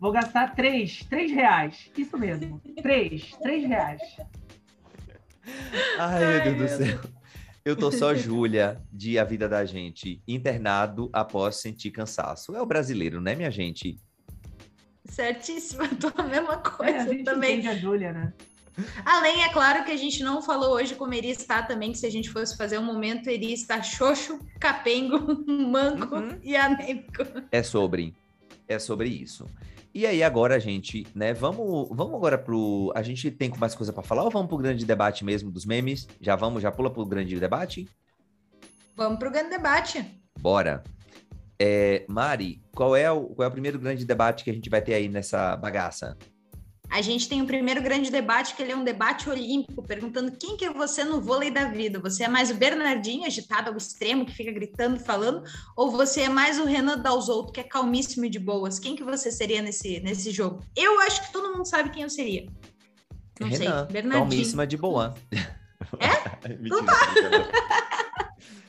[0.01, 1.91] Vou gastar três, três reais.
[1.97, 4.03] Isso mesmo, três, três reais.
[5.99, 7.01] Ai, meu Deus do céu.
[7.65, 12.57] Eu tô só Júlia de A Vida da Gente, internado após sentir cansaço.
[12.57, 13.97] É o brasileiro, né, minha gente?
[15.05, 17.67] Certíssimo, eu tô a mesma coisa é, a gente também.
[17.69, 18.33] a Júlia, né?
[19.05, 22.07] Além, é claro que a gente não falou hoje como iria estar também, que se
[22.07, 26.39] a gente fosse fazer um momento, iria estar xoxo, capengo, manco uhum.
[26.43, 27.23] e anêmico.
[27.53, 28.15] É sobre,
[28.67, 29.47] é sobre isso.
[29.95, 32.91] E aí agora, gente, né, vamos, vamos agora pro...
[32.95, 36.09] A gente tem mais coisa para falar ou vamos pro grande debate mesmo dos memes?
[36.21, 37.87] Já vamos, já pula pro grande debate?
[38.97, 40.03] Vamos pro grande debate.
[40.41, 40.83] Bora.
[41.59, 44.81] É, Mari, qual é, o, qual é o primeiro grande debate que a gente vai
[44.81, 46.17] ter aí nessa bagaça?
[46.93, 50.59] A gente tem o primeiro grande debate, que ele é um debate olímpico, perguntando quem
[50.59, 51.99] que é você no vôlei da vida.
[51.99, 55.43] Você é mais o Bernardinho, agitado ao extremo, que fica gritando, falando,
[55.75, 58.79] ou você é mais o Renan Dalzotto, que é calmíssimo e de boas?
[58.79, 60.63] Quem que você seria nesse, nesse jogo?
[60.77, 62.47] Eu acho que todo mundo sabe quem eu seria.
[63.41, 64.29] Não Renan, sei, Bernardinho.
[64.29, 65.15] calmíssima de boa.
[65.99, 66.49] É?
[66.61, 67.93] Mentira, tá.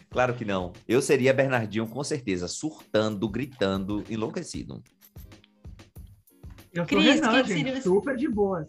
[0.10, 0.72] Claro que não.
[0.88, 4.82] Eu seria Bernardinho, com certeza, surtando, gritando, enlouquecido.
[6.74, 7.82] Eu Cris, Renan, gente, seria...
[7.82, 8.68] super de boas.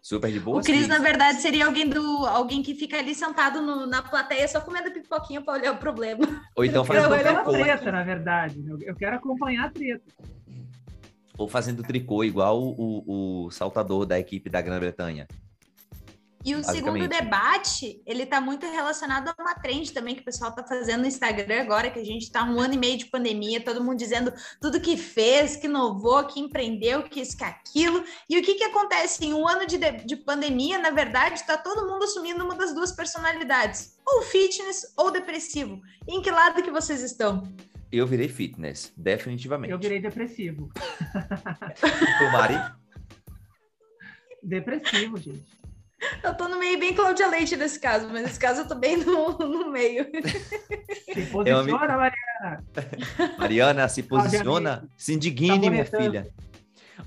[0.00, 0.64] Super de boas.
[0.64, 4.46] O Cris, na verdade, seria alguém do alguém que fica ali sentado no, na plateia
[4.46, 6.24] só comendo pipoquinha para olhar o problema.
[6.54, 7.50] Ou então fazendo tricô.
[7.50, 8.64] treta, na verdade.
[8.82, 10.04] Eu quero acompanhar a treta.
[11.36, 15.26] Ou fazendo tricô, igual o, o, o saltador da equipe da Grã-Bretanha.
[16.46, 20.50] E o segundo debate, ele está muito relacionado a uma trend também que o pessoal
[20.50, 23.64] está fazendo no Instagram agora, que a gente está um ano e meio de pandemia,
[23.64, 28.04] todo mundo dizendo tudo que fez, que inovou, que empreendeu, que isso, que aquilo.
[28.30, 31.84] E o que, que acontece em um ano de, de pandemia, na verdade, está todo
[31.90, 35.82] mundo assumindo uma das duas personalidades, ou fitness ou depressivo.
[36.06, 37.42] E em que lado que vocês estão?
[37.90, 39.72] Eu virei fitness, definitivamente.
[39.72, 40.70] Eu virei depressivo.
[42.32, 42.54] Mari?
[44.40, 45.56] Depressivo, gente.
[46.22, 48.96] Eu tô no meio bem Cláudia Leite nesse caso, mas nesse caso eu tô bem
[48.96, 50.06] no, no meio.
[51.12, 52.64] Se posiciona, Mariana.
[53.38, 54.88] Mariana, se posiciona.
[54.96, 56.28] Se indigne, tá minha filha.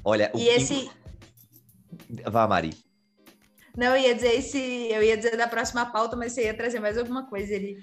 [0.03, 0.89] Olha, o e esse...
[2.25, 2.71] Vá, Mari.
[3.75, 6.79] Não, eu ia dizer esse, eu ia dizer da próxima pauta, mas você ia trazer
[6.79, 7.77] mais alguma coisa ali.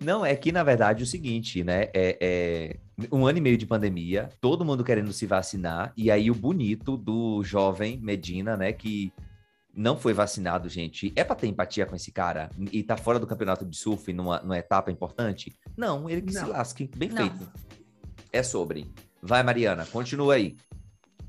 [0.00, 1.88] Não, é que, na verdade, é o seguinte, né?
[1.94, 2.76] É, é,
[3.10, 6.96] um ano e meio de pandemia, todo mundo querendo se vacinar, e aí o bonito
[6.96, 8.72] do jovem Medina, né?
[8.72, 9.12] Que
[9.74, 13.26] não foi vacinado, gente, é para ter empatia com esse cara e tá fora do
[13.26, 15.56] campeonato de surf numa, numa etapa importante?
[15.76, 16.44] Não, ele que não.
[16.44, 16.90] se lasque.
[16.96, 17.16] Bem não.
[17.16, 17.52] feito.
[18.32, 18.90] É sobre.
[19.22, 20.56] Vai, Mariana, continua aí.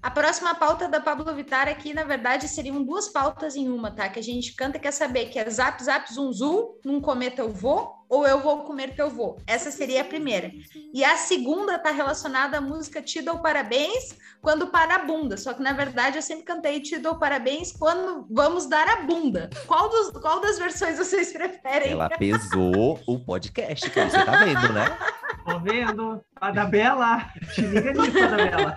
[0.01, 4.07] A próxima pauta da Pablo Vittar aqui, na verdade, seriam duas pautas em uma, tá?
[4.07, 7.49] Que a gente canta quer saber que é Zap Zap Zum Zum, num cometa eu
[7.49, 9.37] vou, ou eu vou comer teu vô.
[9.45, 10.51] Essa seria a primeira.
[10.93, 15.35] E a segunda tá relacionada à música Te Dou Parabéns, quando para a bunda.
[15.35, 19.49] Só que, na verdade, eu sempre cantei Te Dou Parabéns quando vamos dar a bunda.
[19.67, 21.91] Qual, dos, qual das versões vocês preferem?
[21.91, 24.85] Ela pesou o podcast, que você tá vendo, né?
[25.49, 26.21] Tô vendo.
[26.35, 27.31] A da Bela.
[27.53, 28.75] Te liga nisso, a da Bela.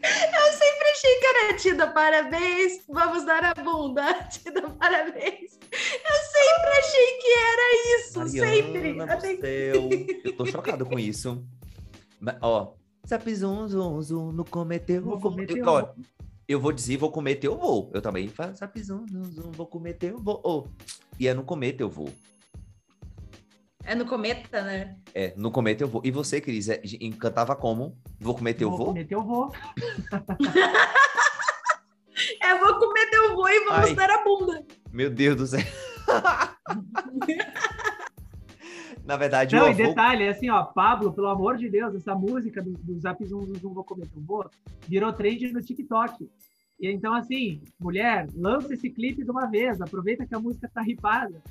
[0.00, 4.12] Eu sempre achei que era Tida, parabéns, vamos dar a bunda.
[4.30, 5.58] Tida, parabéns.
[5.72, 9.00] Eu sempre achei que era isso, Mariana sempre.
[9.00, 9.88] Até- céu.
[10.24, 11.44] Eu tô chocado com isso.
[12.20, 12.74] Mas, ó,
[13.06, 15.88] zap zum zum zum, no cometeu, Vou cometer eu, ó,
[16.48, 17.90] eu vou dizer, vou cometer, eu vou.
[17.92, 20.40] Eu também faço zap zum zum zum, vou cometer, eu vou.
[20.44, 20.64] Ó,
[21.18, 22.08] E é no cometa eu vou.
[23.84, 24.96] É no cometa, né?
[25.14, 26.00] É, no cometa eu vou.
[26.04, 26.80] E você, Cris, é,
[27.18, 27.96] cantava como?
[28.18, 28.86] Vou cometer, eu Vou vou?
[28.88, 29.52] comer teu vô.
[32.40, 33.94] É, vou comer teu vô e vamos Ai.
[33.94, 34.64] dar a bunda.
[34.92, 35.60] Meu Deus do céu.
[39.04, 39.82] Na verdade, Não, o e avô...
[39.82, 43.54] detalhe, assim, ó, Pablo, pelo amor de Deus, essa música do, do Zap Zum Zum
[43.56, 44.48] Zum Vou Comer Teu Vô
[44.88, 46.26] virou trend no TikTok.
[46.80, 50.80] E então, assim, mulher, lança esse clipe de uma vez, aproveita que a música tá
[50.80, 51.42] ripada.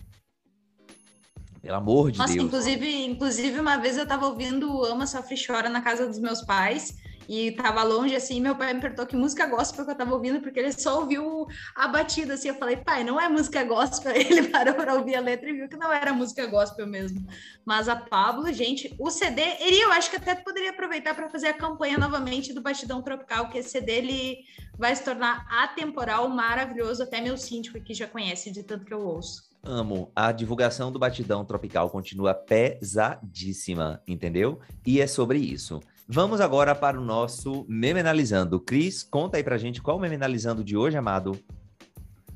[1.64, 2.46] Pelo amor de Nossa, Deus.
[2.46, 6.42] inclusive, inclusive, uma vez eu tava ouvindo Ama, Sofre e Chora na casa dos meus
[6.42, 6.94] pais.
[7.30, 10.42] E tava longe, assim, meu pai me perguntou que música gospel que eu tava ouvindo,
[10.42, 14.50] porque ele só ouviu a batida, assim, eu falei, pai, não é música gospel, ele
[14.50, 17.26] parou para ouvir a letra e viu que não era música gospel mesmo,
[17.64, 21.48] mas a Pablo, gente, o CD, ele, eu acho que até poderia aproveitar para fazer
[21.48, 24.40] a campanha novamente do Batidão Tropical, que esse CD, ele
[24.78, 29.00] vai se tornar atemporal, maravilhoso, até meu síndico aqui já conhece, de tanto que eu
[29.00, 29.53] ouço.
[29.66, 30.12] Amo.
[30.14, 34.60] A divulgação do Batidão Tropical continua pesadíssima, entendeu?
[34.86, 35.80] E é sobre isso.
[36.06, 38.60] Vamos agora para o nosso Meme Analisando.
[38.60, 41.40] Cris, conta aí pra gente qual o Meme Analisando de hoje, amado.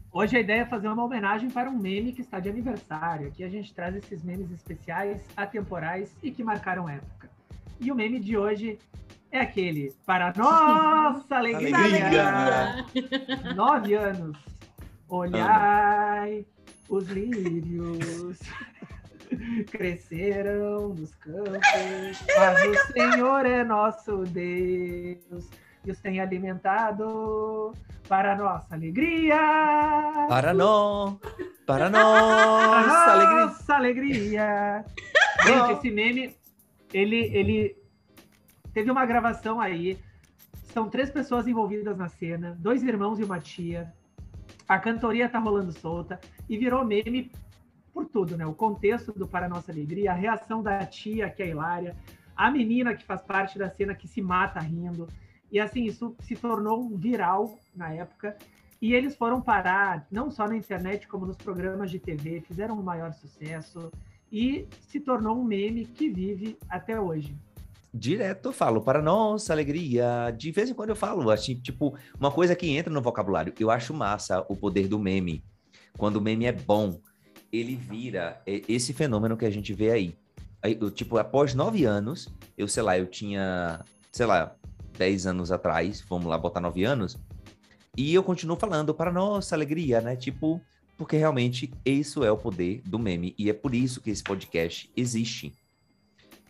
[0.09, 3.27] Hoje a ideia é fazer uma homenagem para um meme que está de aniversário.
[3.27, 7.29] Aqui a gente traz esses memes especiais, atemporais e que marcaram época.
[7.77, 8.79] E o meme de hoje
[9.29, 12.85] é aquele, para nossa alegria, Alegria.
[13.53, 14.37] nove anos,
[15.09, 16.45] olhai
[16.89, 18.39] os lírios
[19.71, 25.49] cresceram nos campos, mas o Senhor é nosso Deus
[25.85, 27.73] e os tem alimentado
[28.07, 29.37] para nossa alegria.
[30.27, 31.17] Para nós,
[31.65, 33.45] para Para nossa alegria.
[33.45, 34.85] nossa alegria.
[35.45, 36.35] Gente, esse meme,
[36.93, 37.77] ele, ele
[38.73, 39.97] teve uma gravação aí.
[40.73, 43.93] São três pessoas envolvidas na cena, dois irmãos e uma tia.
[44.67, 47.31] A cantoria tá rolando solta e virou meme
[47.93, 48.45] por tudo, né?
[48.45, 51.95] O contexto do Para Nossa Alegria, a reação da tia, que é Hilária,
[52.35, 55.07] a menina que faz parte da cena que se mata rindo.
[55.51, 58.37] E assim, isso se tornou viral na época.
[58.81, 62.83] E eles foram parar não só na internet, como nos programas de TV, fizeram um
[62.83, 63.91] maior sucesso
[64.31, 67.35] e se tornou um meme que vive até hoje.
[67.97, 70.31] Direto eu falo, para nossa alegria.
[70.37, 73.53] De vez em quando eu falo, assim, tipo, uma coisa que entra no vocabulário.
[73.59, 75.43] Eu acho massa o poder do meme.
[75.97, 76.99] Quando o meme é bom,
[77.51, 80.15] ele vira esse fenômeno que a gente vê aí.
[80.61, 84.55] aí eu, tipo, após nove anos, eu, sei lá, eu tinha, sei lá,
[84.97, 87.17] dez anos atrás, vamos lá botar nove anos,
[87.97, 90.15] e eu continuo falando para nossa alegria, né?
[90.15, 90.61] Tipo,
[90.97, 93.33] porque realmente isso é o poder do meme.
[93.39, 95.53] E é por isso que esse podcast existe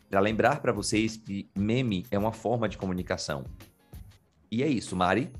[0.09, 3.43] para lembrar para vocês que meme é uma forma de comunicação.
[4.51, 5.31] E é isso, Mari.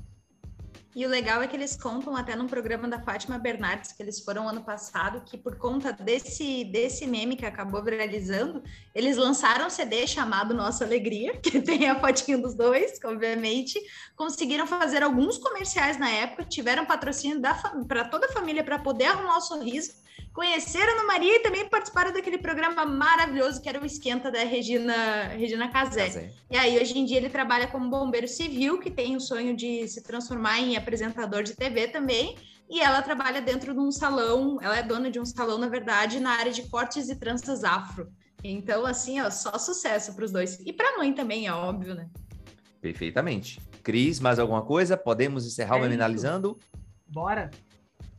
[0.98, 4.18] E o legal é que eles contam até num programa da Fátima Bernardes, que eles
[4.18, 9.70] foram ano passado, que por conta desse, desse meme que acabou viralizando, eles lançaram um
[9.70, 13.80] CD chamado Nossa Alegria, que tem a fotinho dos dois, obviamente.
[14.16, 17.40] Conseguiram fazer alguns comerciais na época, tiveram patrocínio
[17.86, 19.92] para toda a família para poder arrumar o sorriso.
[20.38, 24.38] Conheceram a Ana Maria e também participaram daquele programa maravilhoso que era o Esquenta da
[24.44, 26.04] Regina, Regina Casé.
[26.04, 26.30] Casé.
[26.48, 29.88] E aí, hoje em dia, ele trabalha como bombeiro civil, que tem o sonho de
[29.88, 32.36] se transformar em apresentador de TV também.
[32.70, 36.20] E ela trabalha dentro de um salão, ela é dona de um salão, na verdade,
[36.20, 38.08] na área de cortes e tranças afro.
[38.44, 40.60] Então, assim, ó, só sucesso para os dois.
[40.60, 42.08] E para a mãe também, é óbvio, né?
[42.80, 43.60] Perfeitamente.
[43.82, 44.96] Cris, mais alguma coisa?
[44.96, 46.56] Podemos encerrar É o analisando?
[47.08, 47.50] Bora!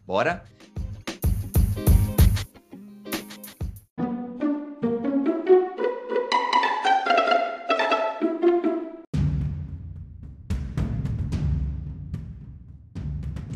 [0.06, 0.44] Bora?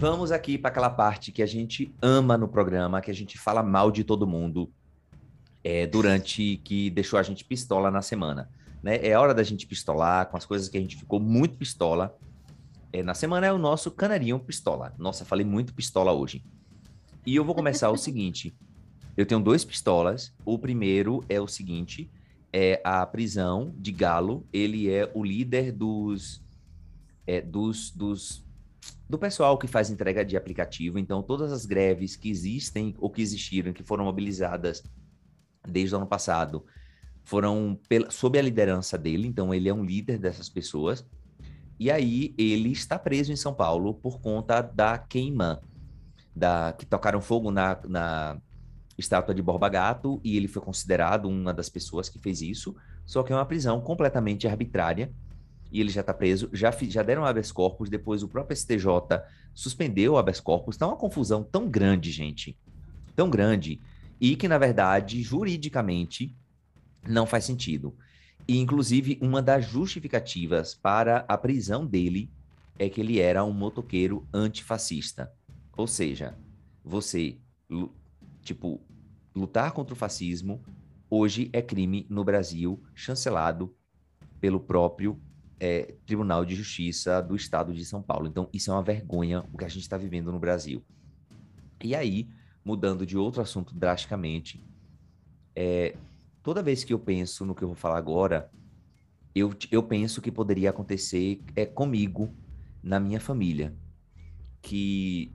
[0.04, 3.64] Vamos aqui para aquela parte que a gente ama no programa, que a gente fala
[3.64, 4.70] mal de todo mundo
[5.64, 8.49] é, durante que deixou a gente pistola na semana.
[8.84, 8.99] né?
[9.01, 12.14] É hora da gente pistolar com as coisas que a gente ficou muito pistola.
[12.91, 14.93] É, na semana é o nosso canarinho pistola.
[14.97, 16.43] Nossa, falei muito pistola hoje.
[17.26, 18.54] E eu vou começar o seguinte.
[19.16, 20.36] Eu tenho dois pistolas.
[20.43, 22.12] O primeiro é o seguinte:
[22.51, 24.45] é a prisão de Galo.
[24.51, 26.43] Ele é o líder dos,
[27.26, 28.43] é, dos, dos
[29.14, 30.97] do pessoal que faz entrega de aplicativo.
[30.97, 34.84] Então, todas as greves que existem ou que existiram, que foram mobilizadas
[35.68, 36.66] desde o ano passado,
[37.22, 41.05] foram pela, sob a liderança dele, então ele é um líder dessas pessoas.
[41.80, 45.61] E aí ele está preso em São Paulo por conta da queima,
[46.36, 48.41] da que tocaram fogo na, na
[48.97, 53.22] estátua de Borba Gato e ele foi considerado uma das pessoas que fez isso, só
[53.22, 55.14] que é uma prisão completamente arbitrária
[55.74, 58.86] e ele já está preso, já, já deram habeas corpus, depois o próprio STJ
[59.55, 62.55] suspendeu o habeas corpus, está uma confusão tão grande, gente,
[63.15, 63.82] tão grande,
[64.21, 66.38] e que, na verdade, juridicamente,
[67.09, 67.97] não faz sentido.
[68.47, 72.30] E, inclusive, uma das justificativas para a prisão dele
[72.78, 75.32] é que ele era um motoqueiro antifascista.
[75.76, 76.38] Ou seja,
[76.84, 77.39] você,
[78.43, 78.80] tipo,
[79.36, 80.61] lutar contra o fascismo
[81.09, 83.76] hoje é crime no Brasil, chancelado
[84.39, 85.19] pelo próprio
[85.60, 88.28] é, Tribunal de Justiça do Estado de São Paulo.
[88.28, 90.84] Então, isso é uma vergonha o que a gente está vivendo no Brasil.
[91.84, 92.30] E aí,
[92.64, 94.64] mudando de outro assunto drasticamente,
[95.56, 95.95] é,
[96.41, 98.49] toda vez que eu penso no que eu vou falar agora,
[99.36, 102.34] eu, eu penso que poderia acontecer é, comigo,
[102.82, 103.74] na minha família.
[104.62, 105.34] Que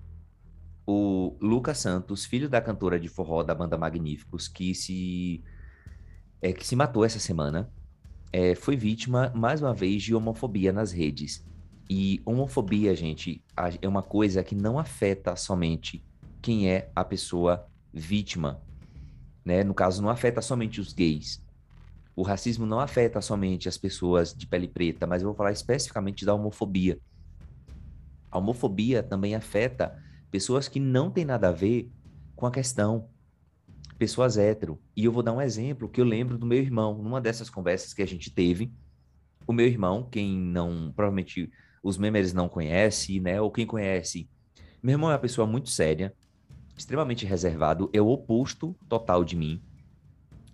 [0.86, 5.42] o Lucas Santos, filho da cantora de forró da banda Magníficos, que se,
[6.40, 7.70] é, que se matou essa semana,
[8.32, 11.44] é, foi vítima, mais uma vez, de homofobia nas redes.
[11.88, 13.42] E homofobia, gente,
[13.80, 16.04] é uma coisa que não afeta somente
[16.42, 18.60] quem é a pessoa vítima
[19.48, 19.64] né?
[19.64, 21.42] No caso, não afeta somente os gays.
[22.14, 26.26] O racismo não afeta somente as pessoas de pele preta, mas eu vou falar especificamente
[26.26, 26.98] da homofobia.
[28.30, 29.98] A homofobia também afeta
[30.30, 31.90] pessoas que não têm nada a ver
[32.36, 33.08] com a questão.
[33.98, 34.80] Pessoas hétero.
[34.96, 37.92] E eu vou dar um exemplo que eu lembro do meu irmão, numa dessas conversas
[37.92, 38.72] que a gente teve.
[39.46, 41.50] O meu irmão, quem não, provavelmente
[41.82, 43.40] os members não conhece, né?
[43.40, 44.28] Ou quem conhece,
[44.80, 46.14] meu irmão é uma pessoa muito séria,
[46.76, 49.60] extremamente reservado, é o oposto total de mim.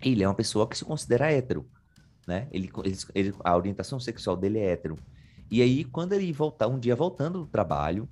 [0.01, 1.69] Ele é uma pessoa que se considera hétero,
[2.27, 2.47] né?
[2.51, 4.97] Ele, ele, ele, a orientação sexual dele é hétero.
[5.51, 8.09] E aí, quando ele voltar, um dia voltando do trabalho,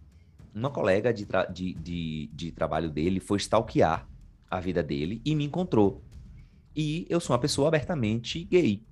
[0.54, 4.08] uma colega de, tra de, de, de trabalho dele foi stalkear
[4.54, 6.04] a vida dele e me encontrou.
[6.76, 8.84] E eu sou uma pessoa abertamente gay.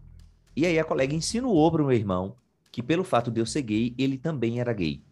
[0.55, 2.36] E aí a colega insinuou para o meu irmão
[2.72, 5.03] que pelo fato de eu ser gay, ele também era gay.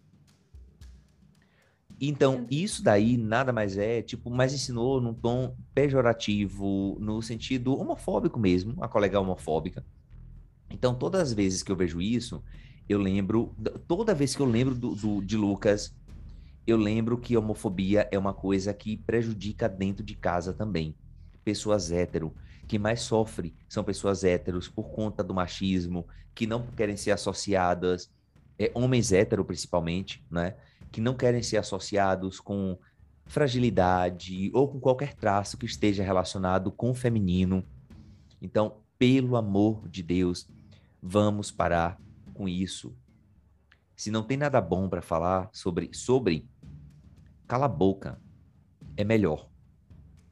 [2.01, 8.39] Então, isso daí nada mais é, tipo, mas ensinou num tom pejorativo, no sentido homofóbico
[8.39, 9.85] mesmo, a colega homofóbica.
[10.69, 12.41] Então, todas as vezes que eu vejo isso,
[12.87, 13.53] eu lembro,
[13.87, 15.93] toda vez que eu lembro do, do, de Lucas,
[16.69, 20.95] eu lembro que homofobia é uma coisa que prejudica dentro de casa também.
[21.43, 22.33] Pessoas hétero,
[22.67, 28.11] que mais sofrem são pessoas héteros por conta do machismo, que não querem ser associadas,
[28.57, 30.55] é, homens hétero principalmente, né?
[30.91, 32.77] que não querem ser associados com
[33.25, 37.63] fragilidade ou com qualquer traço que esteja relacionado com o feminino.
[38.41, 40.49] Então, pelo amor de Deus,
[41.01, 41.99] vamos parar
[42.33, 42.95] com isso.
[43.95, 46.47] Se não tem nada bom para falar sobre sobre
[47.49, 48.17] cala a boca.
[48.95, 49.49] É melhor.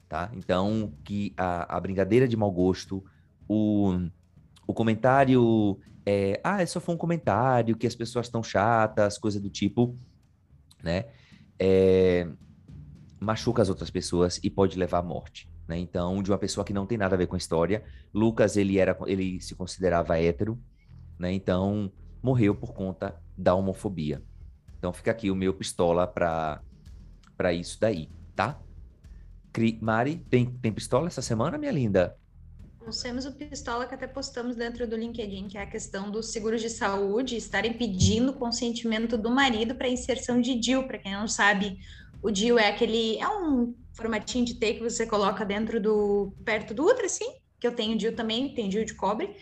[0.08, 0.30] Tá?
[0.32, 3.04] Então, que a, a brincadeira de mau gosto,
[3.46, 3.92] o,
[4.66, 9.50] o comentário é, ah, só foi um comentário, que as pessoas estão chatas, coisa do
[9.50, 9.94] tipo,
[10.82, 11.06] né?
[11.58, 12.26] É,
[13.20, 15.50] machuca as outras pessoas e pode levar à morte.
[15.66, 15.76] Né?
[15.76, 18.78] Então, de uma pessoa que não tem nada a ver com a história, Lucas ele
[18.78, 20.58] era, ele se considerava hétero,
[21.18, 21.30] né?
[21.32, 21.92] Então
[22.22, 24.22] morreu por conta da homofobia.
[24.78, 26.62] Então fica aqui o meu pistola para
[27.38, 28.60] para isso daí, tá?
[29.52, 32.18] Cri Mari, tem, tem pistola essa semana, minha linda?
[32.84, 36.32] Nós temos o pistola que até postamos dentro do LinkedIn, que é a questão dos
[36.32, 40.86] seguros de saúde estarem pedindo consentimento do marido para inserção de DIL.
[40.86, 41.78] Para quem não sabe,
[42.20, 46.74] o DIL é aquele é um formatinho de T que você coloca dentro do perto
[46.74, 49.36] do útero, assim, que eu tenho DIL também, tem DIL de cobre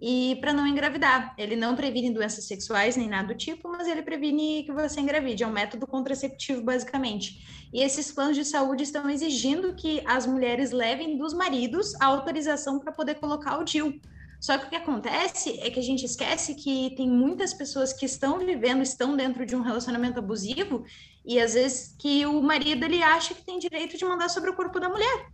[0.00, 1.34] e para não engravidar.
[1.38, 5.42] Ele não previne doenças sexuais nem nada do tipo, mas ele previne que você engravide.
[5.42, 7.68] É um método contraceptivo, basicamente.
[7.72, 12.78] E esses planos de saúde estão exigindo que as mulheres levem dos maridos a autorização
[12.78, 13.98] para poder colocar o DIU.
[14.38, 18.04] Só que o que acontece é que a gente esquece que tem muitas pessoas que
[18.04, 20.84] estão vivendo, estão dentro de um relacionamento abusivo,
[21.24, 24.54] e às vezes que o marido ele acha que tem direito de mandar sobre o
[24.54, 25.26] corpo da mulher.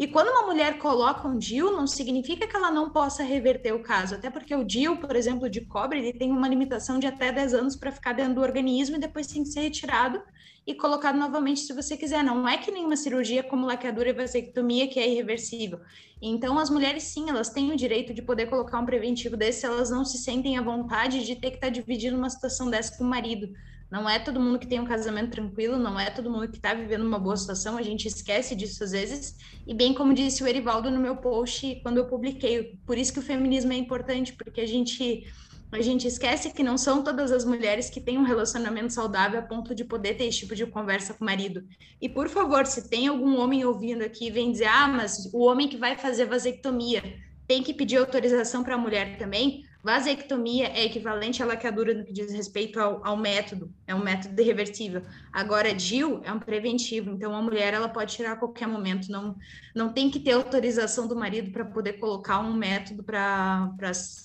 [0.00, 3.82] E quando uma mulher coloca um DIU, não significa que ela não possa reverter o
[3.82, 7.30] caso, até porque o DIU, por exemplo, de cobre, ele tem uma limitação de até
[7.30, 10.22] 10 anos para ficar dentro do organismo e depois tem que ser retirado
[10.66, 12.24] e colocado novamente se você quiser.
[12.24, 15.80] Não é que nenhuma cirurgia como laqueadura e vasectomia que é irreversível.
[16.22, 19.66] Então, as mulheres, sim, elas têm o direito de poder colocar um preventivo desse se
[19.66, 22.96] elas não se sentem à vontade de ter que estar tá dividindo uma situação dessa
[22.96, 23.52] com o marido.
[23.90, 26.72] Não é todo mundo que tem um casamento tranquilo, não é todo mundo que está
[26.74, 29.34] vivendo uma boa situação, a gente esquece disso às vezes.
[29.66, 33.18] E bem como disse o Erivaldo no meu post quando eu publiquei, por isso que
[33.18, 35.24] o feminismo é importante, porque a gente
[35.72, 39.42] a gente esquece que não são todas as mulheres que têm um relacionamento saudável a
[39.42, 41.62] ponto de poder ter esse tipo de conversa com o marido.
[42.00, 45.68] E por favor, se tem algum homem ouvindo aqui, vem dizer: "Ah, mas o homem
[45.68, 47.02] que vai fazer vasectomia
[47.46, 49.62] tem que pedir autorização para a mulher também".
[49.82, 54.38] Vasectomia é equivalente à laqueadura no que diz respeito ao, ao, método, é um método
[54.40, 55.02] irreversível.
[55.32, 59.34] Agora, DIL é um preventivo, então a mulher ela pode tirar a qualquer momento, não,
[59.74, 63.72] não tem que ter autorização do marido para poder colocar um método para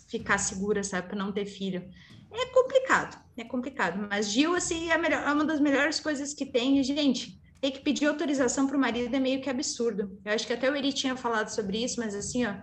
[0.10, 1.88] ficar segura, sabe, para não ter filho.
[2.34, 6.46] É complicado, é complicado, mas DIL, assim, é, melhor, é uma das melhores coisas que
[6.46, 10.20] tem, e, gente, ter que pedir autorização para o marido é meio que absurdo.
[10.26, 12.54] Eu acho que até o Eri tinha falado sobre isso, mas assim, ó,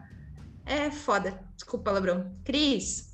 [0.66, 1.40] é foda.
[1.54, 2.34] Desculpa, palavrão.
[2.44, 3.12] Cris.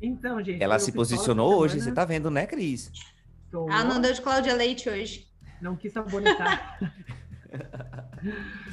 [0.00, 0.62] Então, gente.
[0.62, 2.90] Ela se posicionou hoje, você tá vendo, né, Cris?
[3.50, 3.68] Tô...
[3.70, 5.26] Ah, não deu de Cláudia Leite hoje.
[5.60, 6.78] Não quis sabonetar.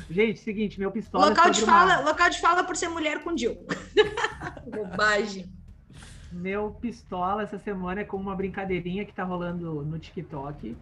[0.09, 1.29] gente, seguinte, meu pistola.
[1.29, 2.09] Local, de fala, uma...
[2.09, 3.55] local de fala por ser mulher com Dil.
[4.69, 5.51] Bobagem.
[6.31, 10.75] Meu pistola essa semana é com uma brincadeirinha que tá rolando no TikTok.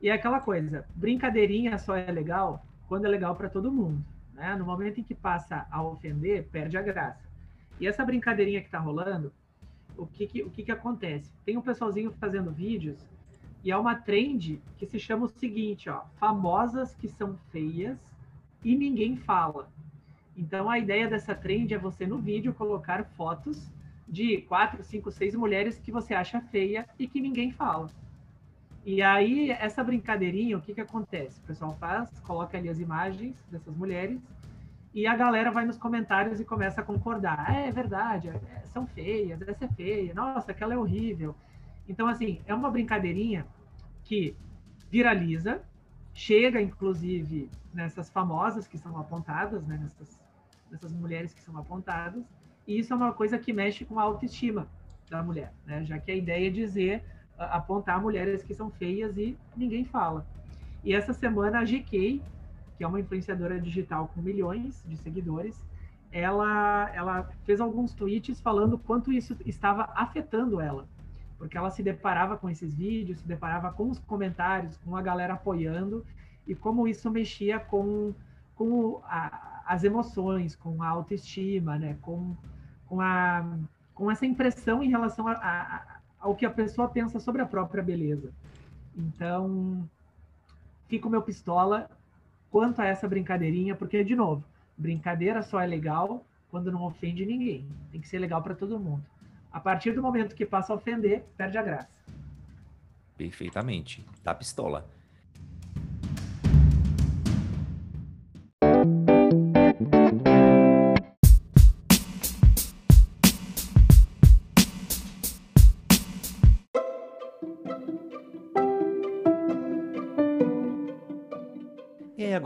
[0.00, 4.04] E é aquela coisa, brincadeirinha só é legal quando é legal para todo mundo.
[4.40, 4.56] Né?
[4.56, 7.28] No momento em que passa a ofender, perde a graça.
[7.78, 9.30] E essa brincadeirinha que está rolando,
[9.98, 11.30] o que, que, o que, que acontece?
[11.44, 13.06] Tem um pessoalzinho fazendo vídeos
[13.62, 17.98] e é uma trend que se chama o seguinte, ó, famosas que são feias
[18.64, 19.68] e ninguém fala.
[20.34, 23.70] Então a ideia dessa trend é você no vídeo colocar fotos
[24.08, 27.90] de quatro, cinco, seis mulheres que você acha feia e que ninguém fala.
[28.84, 31.38] E aí, essa brincadeirinha, o que, que acontece?
[31.40, 34.20] O pessoal faz, coloca ali as imagens dessas mulheres,
[34.92, 37.44] e a galera vai nos comentários e começa a concordar.
[37.46, 41.34] Ah, é verdade, é, são feias, essa é feia, nossa, aquela é horrível.
[41.88, 43.46] Então, assim, é uma brincadeirinha
[44.02, 44.34] que
[44.90, 45.62] viraliza,
[46.14, 50.20] chega, inclusive, nessas famosas que são apontadas, né, nessas,
[50.70, 52.24] nessas mulheres que são apontadas,
[52.66, 54.66] e isso é uma coisa que mexe com a autoestima
[55.08, 57.04] da mulher, né, já que a ideia é dizer
[57.46, 60.26] apontar mulheres que são feias e ninguém fala.
[60.84, 62.22] E essa semana a GK,
[62.76, 65.62] que é uma influenciadora digital com milhões de seguidores,
[66.12, 70.86] ela, ela fez alguns tweets falando quanto isso estava afetando ela.
[71.38, 75.34] Porque ela se deparava com esses vídeos, se deparava com os comentários, com a galera
[75.34, 76.04] apoiando,
[76.46, 78.14] e como isso mexia com,
[78.54, 81.96] com a, as emoções, com a autoestima, né?
[82.02, 82.36] com,
[82.86, 83.58] com, a,
[83.94, 87.82] com essa impressão em relação a, a ao que a pessoa pensa sobre a própria
[87.82, 88.30] beleza.
[88.96, 89.88] Então,
[90.88, 91.90] fica o meu pistola
[92.50, 94.44] quanto a essa brincadeirinha, porque, de novo,
[94.76, 97.66] brincadeira só é legal quando não ofende ninguém.
[97.90, 99.02] Tem que ser legal para todo mundo.
[99.52, 101.88] A partir do momento que passa a ofender, perde a graça.
[103.16, 104.04] Perfeitamente.
[104.22, 104.86] Tá pistola.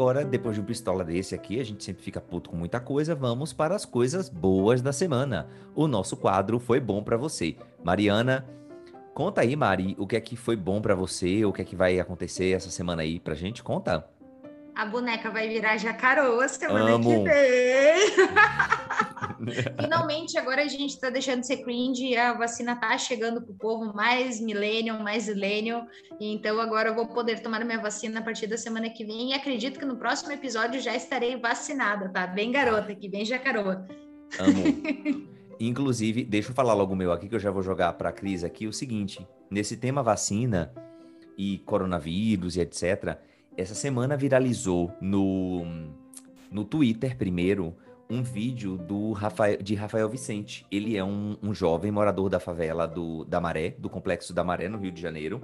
[0.05, 3.15] Agora, depois de um pistola desse aqui, a gente sempre fica puto com muita coisa,
[3.15, 5.49] vamos para as coisas boas da semana.
[5.75, 7.57] O nosso quadro foi bom para você.
[7.83, 8.47] Mariana,
[9.15, 11.75] conta aí, Mari, o que é que foi bom para você, o que é que
[11.75, 13.63] vai acontecer essa semana aí pra gente?
[13.63, 14.07] Conta.
[14.75, 17.09] A boneca vai virar jacaroa semana Amo.
[17.09, 18.27] que vem.
[19.81, 23.53] Finalmente, agora a gente está deixando de ser cringe e a vacina tá chegando para
[23.53, 25.87] o povo mais millennial, mais millennial.
[26.21, 29.35] Então agora eu vou poder tomar minha vacina a partir da semana que vem e
[29.35, 32.27] acredito que no próximo episódio já estarei vacinada, tá?
[32.27, 33.87] Bem garota aqui, bem jacaroa.
[34.39, 35.35] Amo.
[35.61, 38.13] Inclusive, deixa eu falar logo o meu aqui, que eu já vou jogar para a
[38.13, 40.73] Cris aqui o seguinte: nesse tema vacina
[41.39, 43.17] e coronavírus e etc.,
[43.57, 45.65] essa semana viralizou no,
[46.51, 47.77] no Twitter primeiro
[48.09, 50.67] um vídeo do Rafael, de Rafael Vicente.
[50.71, 54.69] Ele é um, um jovem morador da favela do, da Maré, do Complexo da Maré,
[54.69, 55.43] no Rio de Janeiro.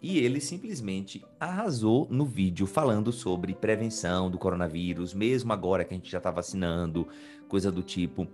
[0.00, 5.96] E ele simplesmente arrasou no vídeo falando sobre prevenção do coronavírus, mesmo agora que a
[5.96, 7.08] gente já está vacinando,
[7.48, 8.26] coisa do tipo.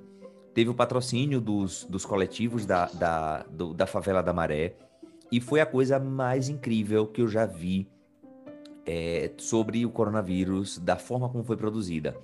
[0.52, 4.74] Teve o patrocínio dos, dos coletivos da, da, do, da favela da Maré.
[5.32, 7.88] E foi a coisa mais incrível que eu já vi
[8.86, 12.14] é, sobre o coronavírus, da forma como foi produzida.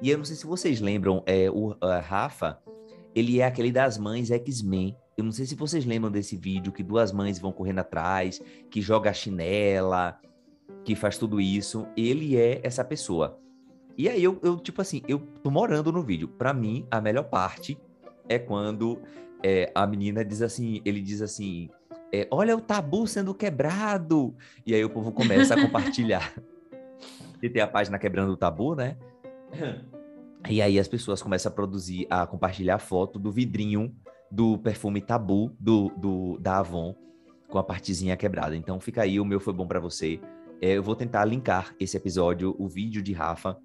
[0.00, 2.58] E eu não sei se vocês lembram, é, o Rafa,
[3.14, 4.96] ele é aquele das mães X-Men.
[5.16, 8.40] Eu não sei se vocês lembram desse vídeo que duas mães vão correndo atrás,
[8.70, 10.18] que joga a chinela,
[10.84, 11.86] que faz tudo isso.
[11.96, 13.40] Ele é essa pessoa.
[13.96, 16.28] E aí eu, eu tipo assim, eu tô morando no vídeo.
[16.28, 17.78] Para mim, a melhor parte
[18.28, 19.00] é quando
[19.42, 21.70] é, a menina diz assim, ele diz assim,
[22.12, 24.34] é, olha o tabu sendo quebrado.
[24.66, 26.34] E aí o povo começa a compartilhar.
[27.42, 28.98] e tem a página quebrando o tabu, né?
[30.48, 33.94] E aí as pessoas começam a produzir, a compartilhar foto do vidrinho
[34.30, 36.94] do perfume Tabu do, do da Avon
[37.48, 38.56] com a partezinha quebrada.
[38.56, 40.20] Então fica aí, o meu foi bom para você.
[40.60, 43.58] É, eu vou tentar linkar esse episódio, o vídeo de Rafa,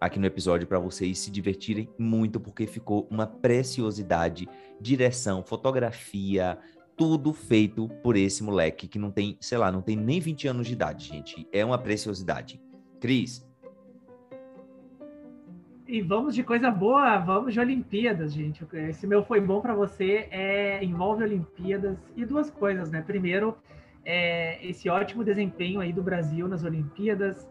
[0.00, 4.48] aqui no episódio para vocês se divertirem muito, porque ficou uma preciosidade,
[4.80, 6.58] direção, fotografia,
[6.96, 10.66] tudo feito por esse moleque que não tem, sei lá, não tem nem 20 anos
[10.66, 11.46] de idade, gente.
[11.52, 12.60] É uma preciosidade.
[13.00, 13.46] Cris,
[15.92, 18.66] e vamos de coisa boa, vamos de Olimpíadas, gente.
[18.88, 23.02] Esse meu foi bom para você, é, envolve Olimpíadas e duas coisas, né?
[23.02, 23.58] Primeiro,
[24.02, 27.46] é, esse ótimo desempenho aí do Brasil nas Olimpíadas.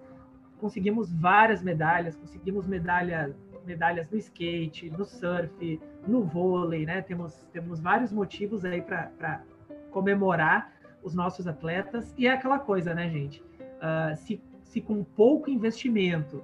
[0.59, 3.31] Conseguimos várias medalhas, conseguimos medalha,
[3.63, 7.03] medalhas no skate, no surf, no vôlei, né?
[7.03, 9.43] Temos, temos vários motivos aí para
[9.91, 10.73] comemorar
[11.03, 12.11] os nossos atletas.
[12.17, 13.39] E é aquela coisa, né, gente?
[13.39, 16.43] Uh, se, se com pouco investimento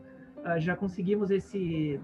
[0.60, 2.00] já conseguimos esse,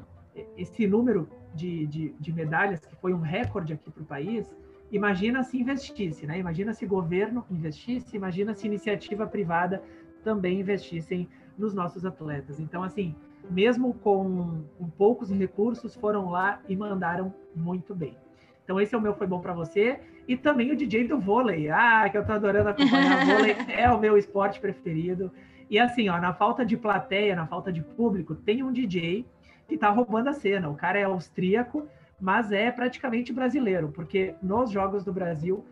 [0.57, 4.55] esse número de, de, de medalhas, que foi um recorde aqui para o país,
[4.91, 6.37] imagina se investisse, né?
[6.39, 9.81] Imagina se governo investisse, imagina se iniciativa privada
[10.23, 11.27] também investissem
[11.57, 12.59] nos nossos atletas.
[12.59, 13.15] Então, assim,
[13.49, 18.17] mesmo com, com poucos recursos, foram lá e mandaram muito bem.
[18.63, 19.99] Então, esse é o meu Foi Bom para Você.
[20.25, 21.69] E também o DJ do vôlei.
[21.69, 23.55] Ah, que eu tô adorando acompanhar vôlei.
[23.67, 25.31] É o meu esporte preferido.
[25.69, 29.25] E assim, ó, na falta de plateia, na falta de público, tem um DJ
[29.67, 30.69] que tá roubando a cena.
[30.69, 31.87] O cara é austríaco,
[32.19, 35.65] mas é praticamente brasileiro, porque nos Jogos do Brasil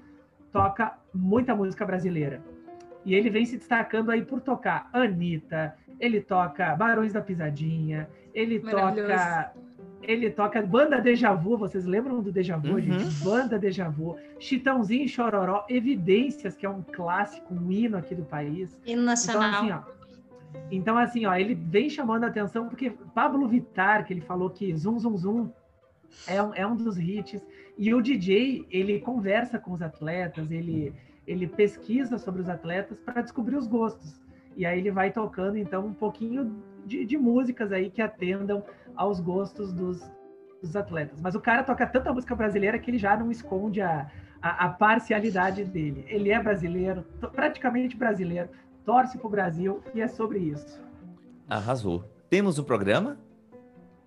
[0.52, 2.42] toca muita música brasileira.
[3.06, 8.60] E ele vem se destacando aí por tocar Anitta, ele toca Barões da Pisadinha, ele
[8.60, 9.54] toca
[10.02, 12.82] ele toca Banda Deja Vu, vocês lembram do Deja Vu, uhum.
[12.82, 13.24] gente?
[13.24, 18.24] Banda Deja Vu, Chitãozinho e Chororó, Evidências, que é um clássico, um hino aqui do
[18.24, 18.78] país.
[18.86, 19.50] Hino nacional.
[19.52, 20.02] Então, assim, ó,
[20.72, 24.76] então, assim, ó, ele vem chamando a atenção porque Pablo Vittar, que ele falou que
[24.76, 25.50] Zum Zum Zum
[26.28, 27.42] é um, é um dos hits,
[27.78, 30.94] e o DJ, ele conversa com os atletas, ele,
[31.26, 34.20] ele pesquisa sobre os atletas para descobrir os gostos.
[34.56, 38.64] E aí ele vai tocando, então, um pouquinho de, de músicas aí que atendam
[38.96, 40.02] aos gostos dos,
[40.62, 41.20] dos, atletas.
[41.22, 44.10] Mas o cara toca tanta música brasileira que ele já não esconde a,
[44.42, 46.06] a, a parcialidade dele.
[46.08, 48.50] Ele é brasileiro, praticamente brasileiro,
[48.86, 50.82] torce para o Brasil e é sobre isso.
[51.48, 52.04] Arrasou.
[52.30, 53.18] Temos um programa?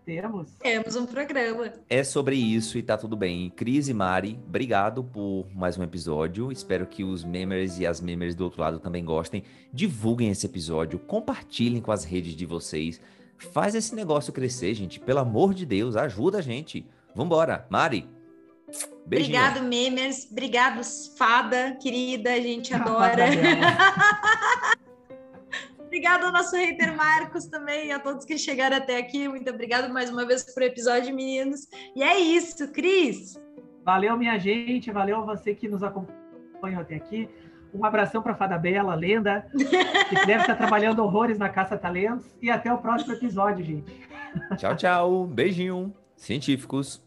[0.05, 0.51] Temos.
[0.59, 1.72] Temos um programa.
[1.89, 3.49] É sobre isso e tá tudo bem.
[3.49, 6.53] Cris e Mari, obrigado por mais um episódio.
[6.53, 9.43] Espero que os memers e as memers do outro lado também gostem.
[9.72, 13.01] Divulguem esse episódio, compartilhem com as redes de vocês.
[13.53, 14.99] Faz esse negócio crescer, gente.
[15.01, 16.86] Pelo amor de Deus, ajuda a gente.
[17.14, 17.66] Vambora.
[17.70, 18.09] Mari,
[19.07, 19.36] Beijinho.
[19.38, 20.26] Obrigado, memers.
[20.30, 20.80] Obrigado,
[21.16, 22.32] fada querida.
[22.32, 23.26] A gente adora.
[25.78, 29.28] Obrigado ao nosso hater Marcos também, a todos que chegaram até aqui.
[29.28, 31.68] Muito obrigado mais uma vez por episódio, meninos.
[31.95, 33.40] E é isso, Cris.
[33.84, 34.90] Valeu, minha gente.
[34.90, 37.28] Valeu você que nos acompanhou até aqui.
[37.75, 42.25] Um abração para Fada Bela, lenda, que deve estar trabalhando horrores na Caça Talentos.
[42.41, 43.93] E até o próximo episódio, gente.
[44.57, 45.27] Tchau, tchau.
[45.27, 45.93] Beijinho.
[46.16, 47.03] Científicos.